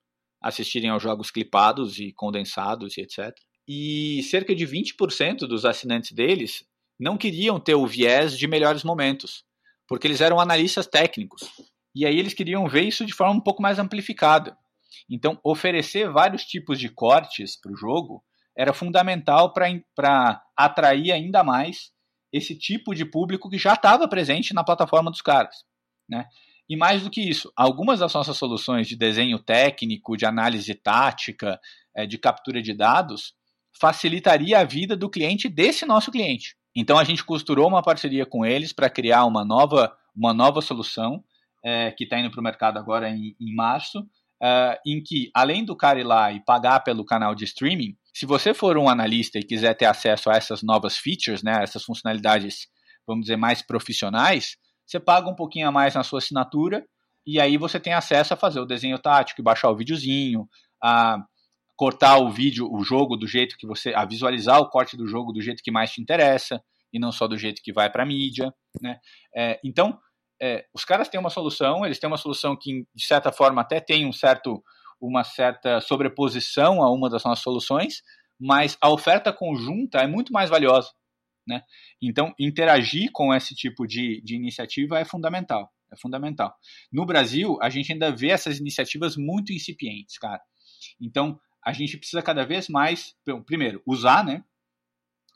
[0.44, 3.34] assistirem aos jogos clipados e condensados e etc.
[3.68, 6.66] E cerca de 20% dos assinantes deles
[7.00, 9.44] não queriam ter o viés de melhores momentos,
[9.88, 11.50] porque eles eram analistas técnicos.
[11.96, 14.58] E aí eles queriam ver isso de forma um pouco mais amplificada.
[15.10, 18.24] Então, oferecer vários tipos de cortes para o jogo
[18.56, 21.92] era fundamental para atrair ainda mais
[22.32, 25.64] esse tipo de público que já estava presente na plataforma dos caras.
[26.10, 26.26] Né?
[26.74, 31.60] E mais do que isso, algumas das nossas soluções de desenho técnico, de análise tática,
[31.96, 33.36] é, de captura de dados,
[33.80, 36.56] facilitaria a vida do cliente desse nosso cliente.
[36.76, 41.24] Então a gente costurou uma parceria com eles para criar uma nova, uma nova solução
[41.64, 44.04] é, que está indo para o mercado agora em, em março,
[44.42, 48.26] é, em que além do cara ir lá e pagar pelo canal de streaming, se
[48.26, 52.68] você for um analista e quiser ter acesso a essas novas features, né, essas funcionalidades,
[53.06, 56.86] vamos dizer, mais profissionais, você paga um pouquinho a mais na sua assinatura
[57.26, 60.48] e aí você tem acesso a fazer o desenho tático, baixar o videozinho,
[60.82, 61.18] a
[61.76, 65.32] cortar o vídeo, o jogo do jeito que você, a visualizar o corte do jogo
[65.32, 66.62] do jeito que mais te interessa
[66.92, 69.00] e não só do jeito que vai para a mídia, né?
[69.36, 69.98] É, então,
[70.42, 73.80] é, os caras têm uma solução, eles têm uma solução que de certa forma até
[73.80, 74.64] tem um certo,
[75.02, 78.04] uma certa sobreposição a uma das nossas soluções,
[78.40, 80.92] mas a oferta conjunta é muito mais valiosa,
[81.48, 81.62] né?
[82.02, 86.54] Então, interagir com esse tipo de, de iniciativa é fundamental, é fundamental.
[86.92, 90.42] No Brasil, a gente ainda vê essas iniciativas muito incipientes, cara.
[91.00, 93.16] Então, a gente precisa cada vez mais,
[93.46, 94.44] primeiro, usar, né?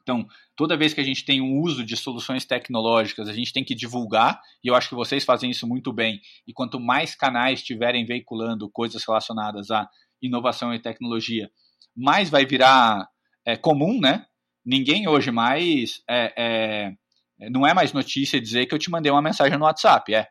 [0.01, 3.61] Então, toda vez que a gente tem um uso de soluções tecnológicas, a gente tem
[3.61, 6.21] que divulgar, e eu acho que vocês fazem isso muito bem.
[6.47, 9.85] E quanto mais canais estiverem veiculando coisas relacionadas à
[10.21, 11.51] inovação e tecnologia,
[11.93, 13.05] mais vai virar
[13.45, 14.25] é, comum, né?
[14.67, 19.21] Ninguém hoje mais é, é, não é mais notícia dizer que eu te mandei uma
[19.21, 20.27] mensagem no WhatsApp, é.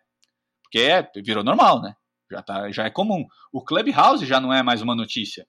[0.62, 1.95] Porque é, virou normal, né?
[2.30, 3.24] Já, tá, já é comum.
[3.51, 5.47] O Clubhouse já não é mais uma notícia.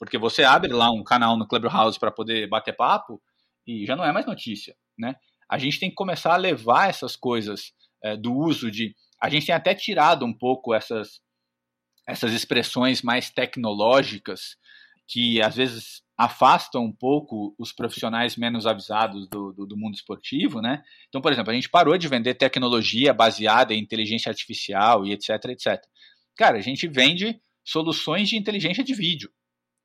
[0.00, 3.22] Porque você abre lá um canal no Clubhouse para poder bater papo
[3.64, 5.14] e já não é mais notícia, né?
[5.48, 8.96] A gente tem que começar a levar essas coisas é, do uso de.
[9.22, 11.20] A gente tem até tirado um pouco essas,
[12.04, 14.56] essas expressões mais tecnológicas
[15.08, 20.60] que às vezes afastam um pouco os profissionais menos avisados do, do, do, mundo esportivo,
[20.60, 20.82] né?
[21.08, 25.30] Então, por exemplo, a gente parou de vender tecnologia baseada em inteligência artificial e etc,
[25.46, 25.82] etc.
[26.36, 29.30] Cara, a gente vende soluções de inteligência de vídeo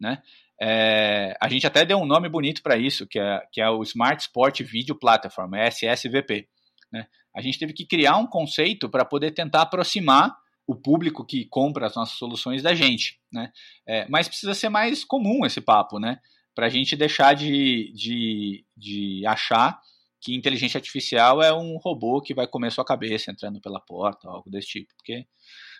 [0.04, 0.22] né?
[0.62, 3.82] É, a gente até deu um nome bonito para isso, que é, que é o
[3.84, 6.48] Smart Sport Video Platform, SSVP.
[6.92, 7.08] Né?
[7.36, 11.88] A gente teve que criar um conceito para poder tentar aproximar o público que compra
[11.88, 13.20] as nossas soluções da gente.
[13.32, 13.52] Né?
[13.88, 16.20] É, mas precisa ser mais comum esse papo, né?
[16.56, 19.80] para a gente deixar de, de, de achar
[20.22, 24.50] que inteligência artificial é um robô que vai comer sua cabeça entrando pela porta, algo
[24.50, 24.94] desse tipo.
[24.96, 25.26] Porque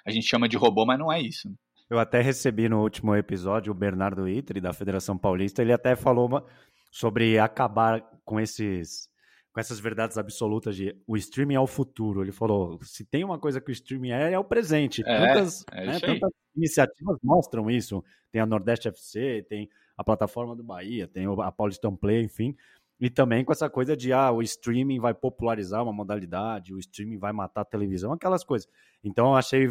[0.06, 1.48] a gente chama de robô, mas não é isso.
[1.48, 1.56] Né?
[1.90, 6.28] Eu até recebi no último episódio o Bernardo Itri, da Federação Paulista, ele até falou
[6.28, 6.46] uma,
[6.92, 9.08] sobre acabar com esses
[9.54, 12.24] com essas verdades absolutas de o streaming é o futuro.
[12.24, 15.04] Ele falou, se tem uma coisa que o streaming é, é o presente.
[15.06, 18.04] É, tantas, é né, tantas iniciativas mostram isso.
[18.32, 22.56] Tem a Nordeste FC, tem a plataforma do Bahia, tem a Paulistão Play, enfim.
[23.00, 27.18] E também com essa coisa de ah, o streaming vai popularizar uma modalidade, o streaming
[27.18, 28.68] vai matar a televisão, aquelas coisas.
[29.04, 29.70] Então eu achei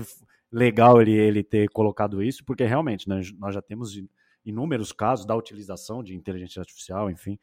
[0.51, 4.01] legal ele, ele ter colocado isso, porque realmente né, nós já temos
[4.45, 7.39] inúmeros casos da utilização de inteligência artificial, enfim,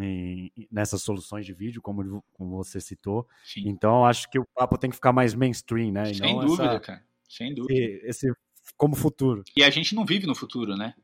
[0.00, 3.26] em, nessas soluções de vídeo, como, como você citou.
[3.44, 3.64] Sim.
[3.66, 6.12] Então, acho que o papo tem que ficar mais mainstream, né?
[6.12, 7.04] Sem dúvida, essa, cara.
[7.28, 7.74] Sem dúvida.
[7.74, 8.32] Esse, esse,
[8.76, 9.44] como futuro.
[9.56, 10.94] E a gente não vive no futuro, né?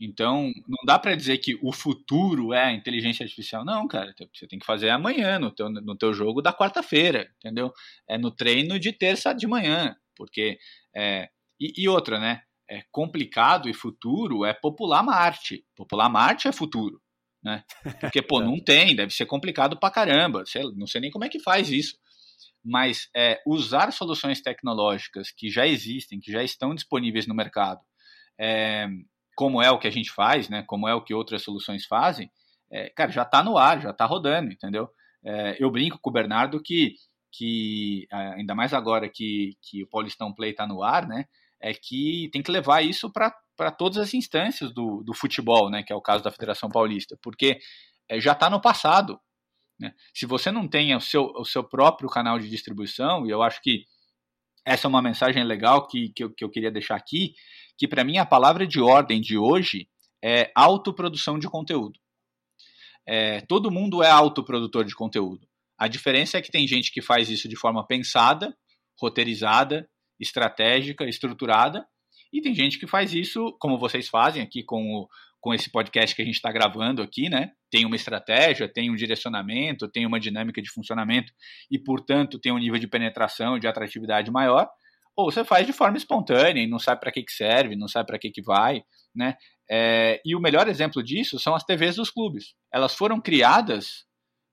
[0.00, 3.64] Então, não dá para dizer que o futuro é a inteligência artificial.
[3.64, 4.14] Não, cara.
[4.32, 7.72] Você tem que fazer amanhã, no teu, no teu jogo da quarta-feira, entendeu?
[8.08, 9.96] É no treino de terça de manhã.
[10.16, 10.58] Porque.
[10.94, 11.28] É,
[11.60, 12.42] e, e, outra, né?
[12.68, 15.64] É complicado e futuro é popular Marte.
[15.76, 17.00] Popular Marte é futuro.
[17.44, 17.62] Né?
[18.00, 20.44] Porque, pô, não tem, deve ser complicado pra caramba.
[20.76, 21.96] Não sei nem como é que faz isso.
[22.64, 27.80] Mas é, usar soluções tecnológicas que já existem, que já estão disponíveis no mercado,
[28.40, 28.86] é,
[29.36, 30.64] como é o que a gente faz, né?
[30.66, 32.30] Como é o que outras soluções fazem,
[32.72, 34.88] é, cara, já está no ar, já está rodando, entendeu?
[35.22, 36.94] É, eu brinco com o Bernardo que
[37.36, 41.24] que ainda mais agora que, que o Paulistão Play está no ar, né?
[41.60, 43.34] É que tem que levar isso para
[43.78, 45.82] todas as instâncias do, do futebol, né?
[45.82, 47.58] Que é o caso da Federação Paulista, porque
[48.08, 49.18] é, já está no passado.
[49.78, 49.92] Né?
[50.14, 53.60] Se você não tem o seu, o seu próprio canal de distribuição, e eu acho
[53.62, 53.84] que
[54.66, 57.34] essa é uma mensagem legal que, que, eu, que eu queria deixar aqui,
[57.76, 59.88] que para mim a palavra de ordem de hoje
[60.22, 61.98] é autoprodução de conteúdo.
[63.06, 65.46] É, todo mundo é autoprodutor de conteúdo.
[65.78, 68.56] A diferença é que tem gente que faz isso de forma pensada,
[68.98, 69.88] roteirizada,
[70.18, 71.86] estratégica, estruturada,
[72.34, 75.08] e tem gente que faz isso como vocês fazem aqui com, o,
[75.40, 77.52] com esse podcast que a gente está gravando aqui, né?
[77.70, 81.32] Tem uma estratégia, tem um direcionamento, tem uma dinâmica de funcionamento
[81.70, 84.68] e, portanto, tem um nível de penetração, de atratividade maior.
[85.16, 88.08] Ou você faz de forma espontânea e não sabe para que, que serve, não sabe
[88.08, 88.82] para que, que vai,
[89.14, 89.36] né?
[89.70, 92.54] É, e o melhor exemplo disso são as TVs dos clubes.
[92.72, 94.04] Elas foram criadas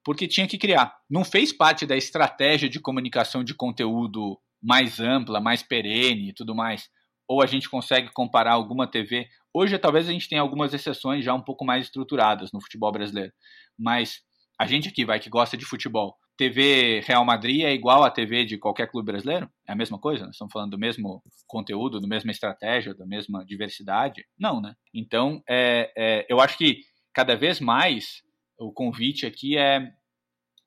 [0.05, 0.93] porque tinha que criar.
[1.09, 6.53] Não fez parte da estratégia de comunicação de conteúdo mais ampla, mais perene e tudo
[6.53, 6.87] mais.
[7.31, 9.25] Ou a gente consegue comparar alguma TV.
[9.53, 13.31] Hoje, talvez a gente tenha algumas exceções já um pouco mais estruturadas no futebol brasileiro.
[13.79, 14.19] Mas
[14.59, 16.17] a gente aqui vai que gosta de futebol.
[16.35, 19.49] TV Real Madrid é igual a TV de qualquer clube brasileiro?
[19.65, 20.25] É a mesma coisa?
[20.25, 24.25] Nós estamos falando do mesmo conteúdo, da mesma estratégia, da mesma diversidade?
[24.37, 24.75] Não, né?
[24.93, 26.81] Então, é, é, eu acho que
[27.13, 28.23] cada vez mais
[28.59, 29.89] o convite aqui é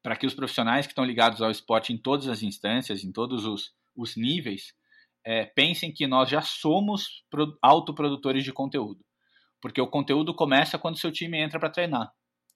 [0.02, 3.44] para que os profissionais que estão ligados ao esporte em todas as instâncias, em todos
[3.44, 4.72] os, os níveis,
[5.24, 7.24] é, pensem que nós já somos
[7.62, 9.04] autoprodutores de conteúdo.
[9.60, 12.12] Porque o conteúdo começa quando seu time entra para treinar.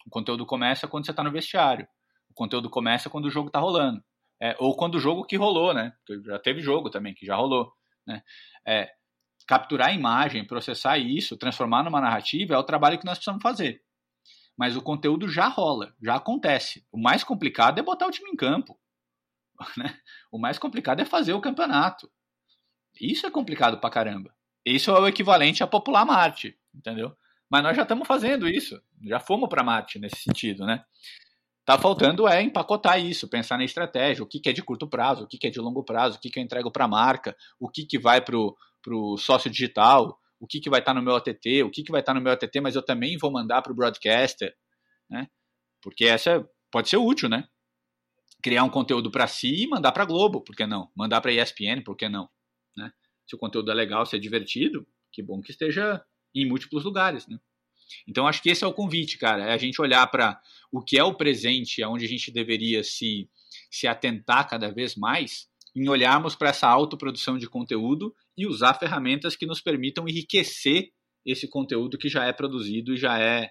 [0.07, 1.87] O conteúdo começa quando você está no vestiário.
[2.31, 4.03] O conteúdo começa quando o jogo está rolando.
[4.41, 5.93] É, ou quando o jogo que rolou, né?
[6.27, 7.73] Já teve jogo também que já rolou.
[8.07, 8.23] Né?
[8.67, 8.91] É,
[9.47, 13.83] capturar a imagem, processar isso, transformar numa narrativa é o trabalho que nós precisamos fazer
[14.59, 16.85] mas o conteúdo já rola, já acontece.
[16.91, 18.77] O mais complicado é botar o time em campo.
[19.77, 19.99] Né?
[20.31, 22.09] O mais complicado é fazer o campeonato.
[23.01, 24.35] Isso é complicado pra caramba.
[24.65, 27.17] Isso é o equivalente a popular Marte, entendeu?
[27.51, 28.81] Mas nós já estamos fazendo isso.
[29.03, 30.85] Já fomos para Marte nesse sentido, né?
[31.65, 35.25] Tá faltando é empacotar isso, pensar na estratégia, o que, que é de curto prazo,
[35.25, 37.37] o que, que é de longo prazo, o que, que eu entrego para a marca,
[37.61, 41.05] o que, que vai para o sócio digital, o que, que vai estar tá no
[41.05, 43.31] meu ATT, o que, que vai estar tá no meu ATT, mas eu também vou
[43.31, 44.55] mandar para o broadcaster,
[45.11, 45.29] né?
[45.83, 47.47] Porque essa pode ser útil, né?
[48.43, 50.91] Criar um conteúdo para si e mandar para Globo, por que não?
[50.97, 52.31] Mandar para ESPN, por que não?
[52.77, 52.91] Né?
[53.27, 56.03] Se o conteúdo é legal, se é divertido, que bom que esteja
[56.35, 57.39] em múltiplos lugares, né?
[58.07, 60.39] Então acho que esse é o convite, cara, é a gente olhar para
[60.71, 63.29] o que é o presente, aonde a gente deveria se
[63.71, 69.37] se atentar cada vez mais em olharmos para essa autoprodução de conteúdo e usar ferramentas
[69.37, 70.91] que nos permitam enriquecer
[71.25, 73.51] esse conteúdo que já é produzido e já é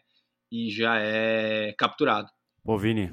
[0.51, 2.29] e já é capturado.
[2.63, 3.11] Pô, Vini,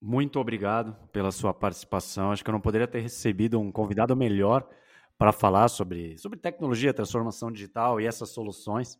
[0.00, 2.30] muito obrigado pela sua participação.
[2.30, 4.68] Acho que eu não poderia ter recebido um convidado melhor
[5.18, 8.96] para falar sobre, sobre tecnologia, transformação digital e essas soluções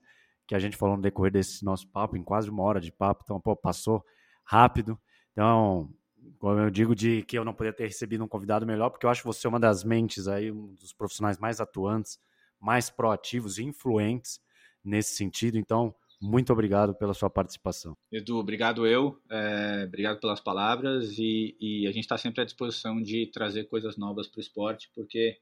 [0.48, 3.22] que a gente falou no decorrer desse nosso papo, em quase uma hora de papo.
[3.24, 4.04] Então, pô, passou
[4.44, 4.98] rápido.
[5.30, 5.94] Então,
[6.38, 9.10] como eu digo, de que eu não poderia ter recebido um convidado melhor, porque eu
[9.10, 12.18] acho você uma das mentes aí, um dos profissionais mais atuantes,
[12.58, 14.40] mais proativos e influentes
[14.82, 15.58] nesse sentido.
[15.58, 17.96] Então, muito obrigado pela sua participação.
[18.10, 23.00] Edu, obrigado eu, é, obrigado pelas palavras e, e a gente está sempre à disposição
[23.00, 25.38] de trazer coisas novas para o esporte, porque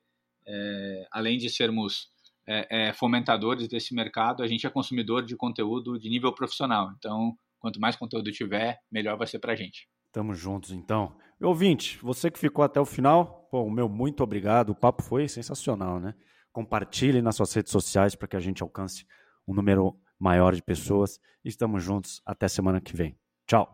[0.47, 2.09] é, além de sermos
[2.47, 6.93] é, é, fomentadores desse mercado, a gente é consumidor de conteúdo de nível profissional.
[6.97, 9.89] Então, quanto mais conteúdo tiver, melhor vai ser para a gente.
[10.13, 11.15] Tamo juntos, então.
[11.39, 14.71] Meu ouvinte, você que ficou até o final, pô, o meu muito obrigado.
[14.71, 16.15] O papo foi sensacional, né?
[16.53, 19.05] Compartilhe nas suas redes sociais para que a gente alcance
[19.47, 21.21] um número maior de pessoas.
[21.45, 22.23] Estamos juntos.
[22.25, 23.19] Até semana que vem.
[23.47, 23.71] Tchau.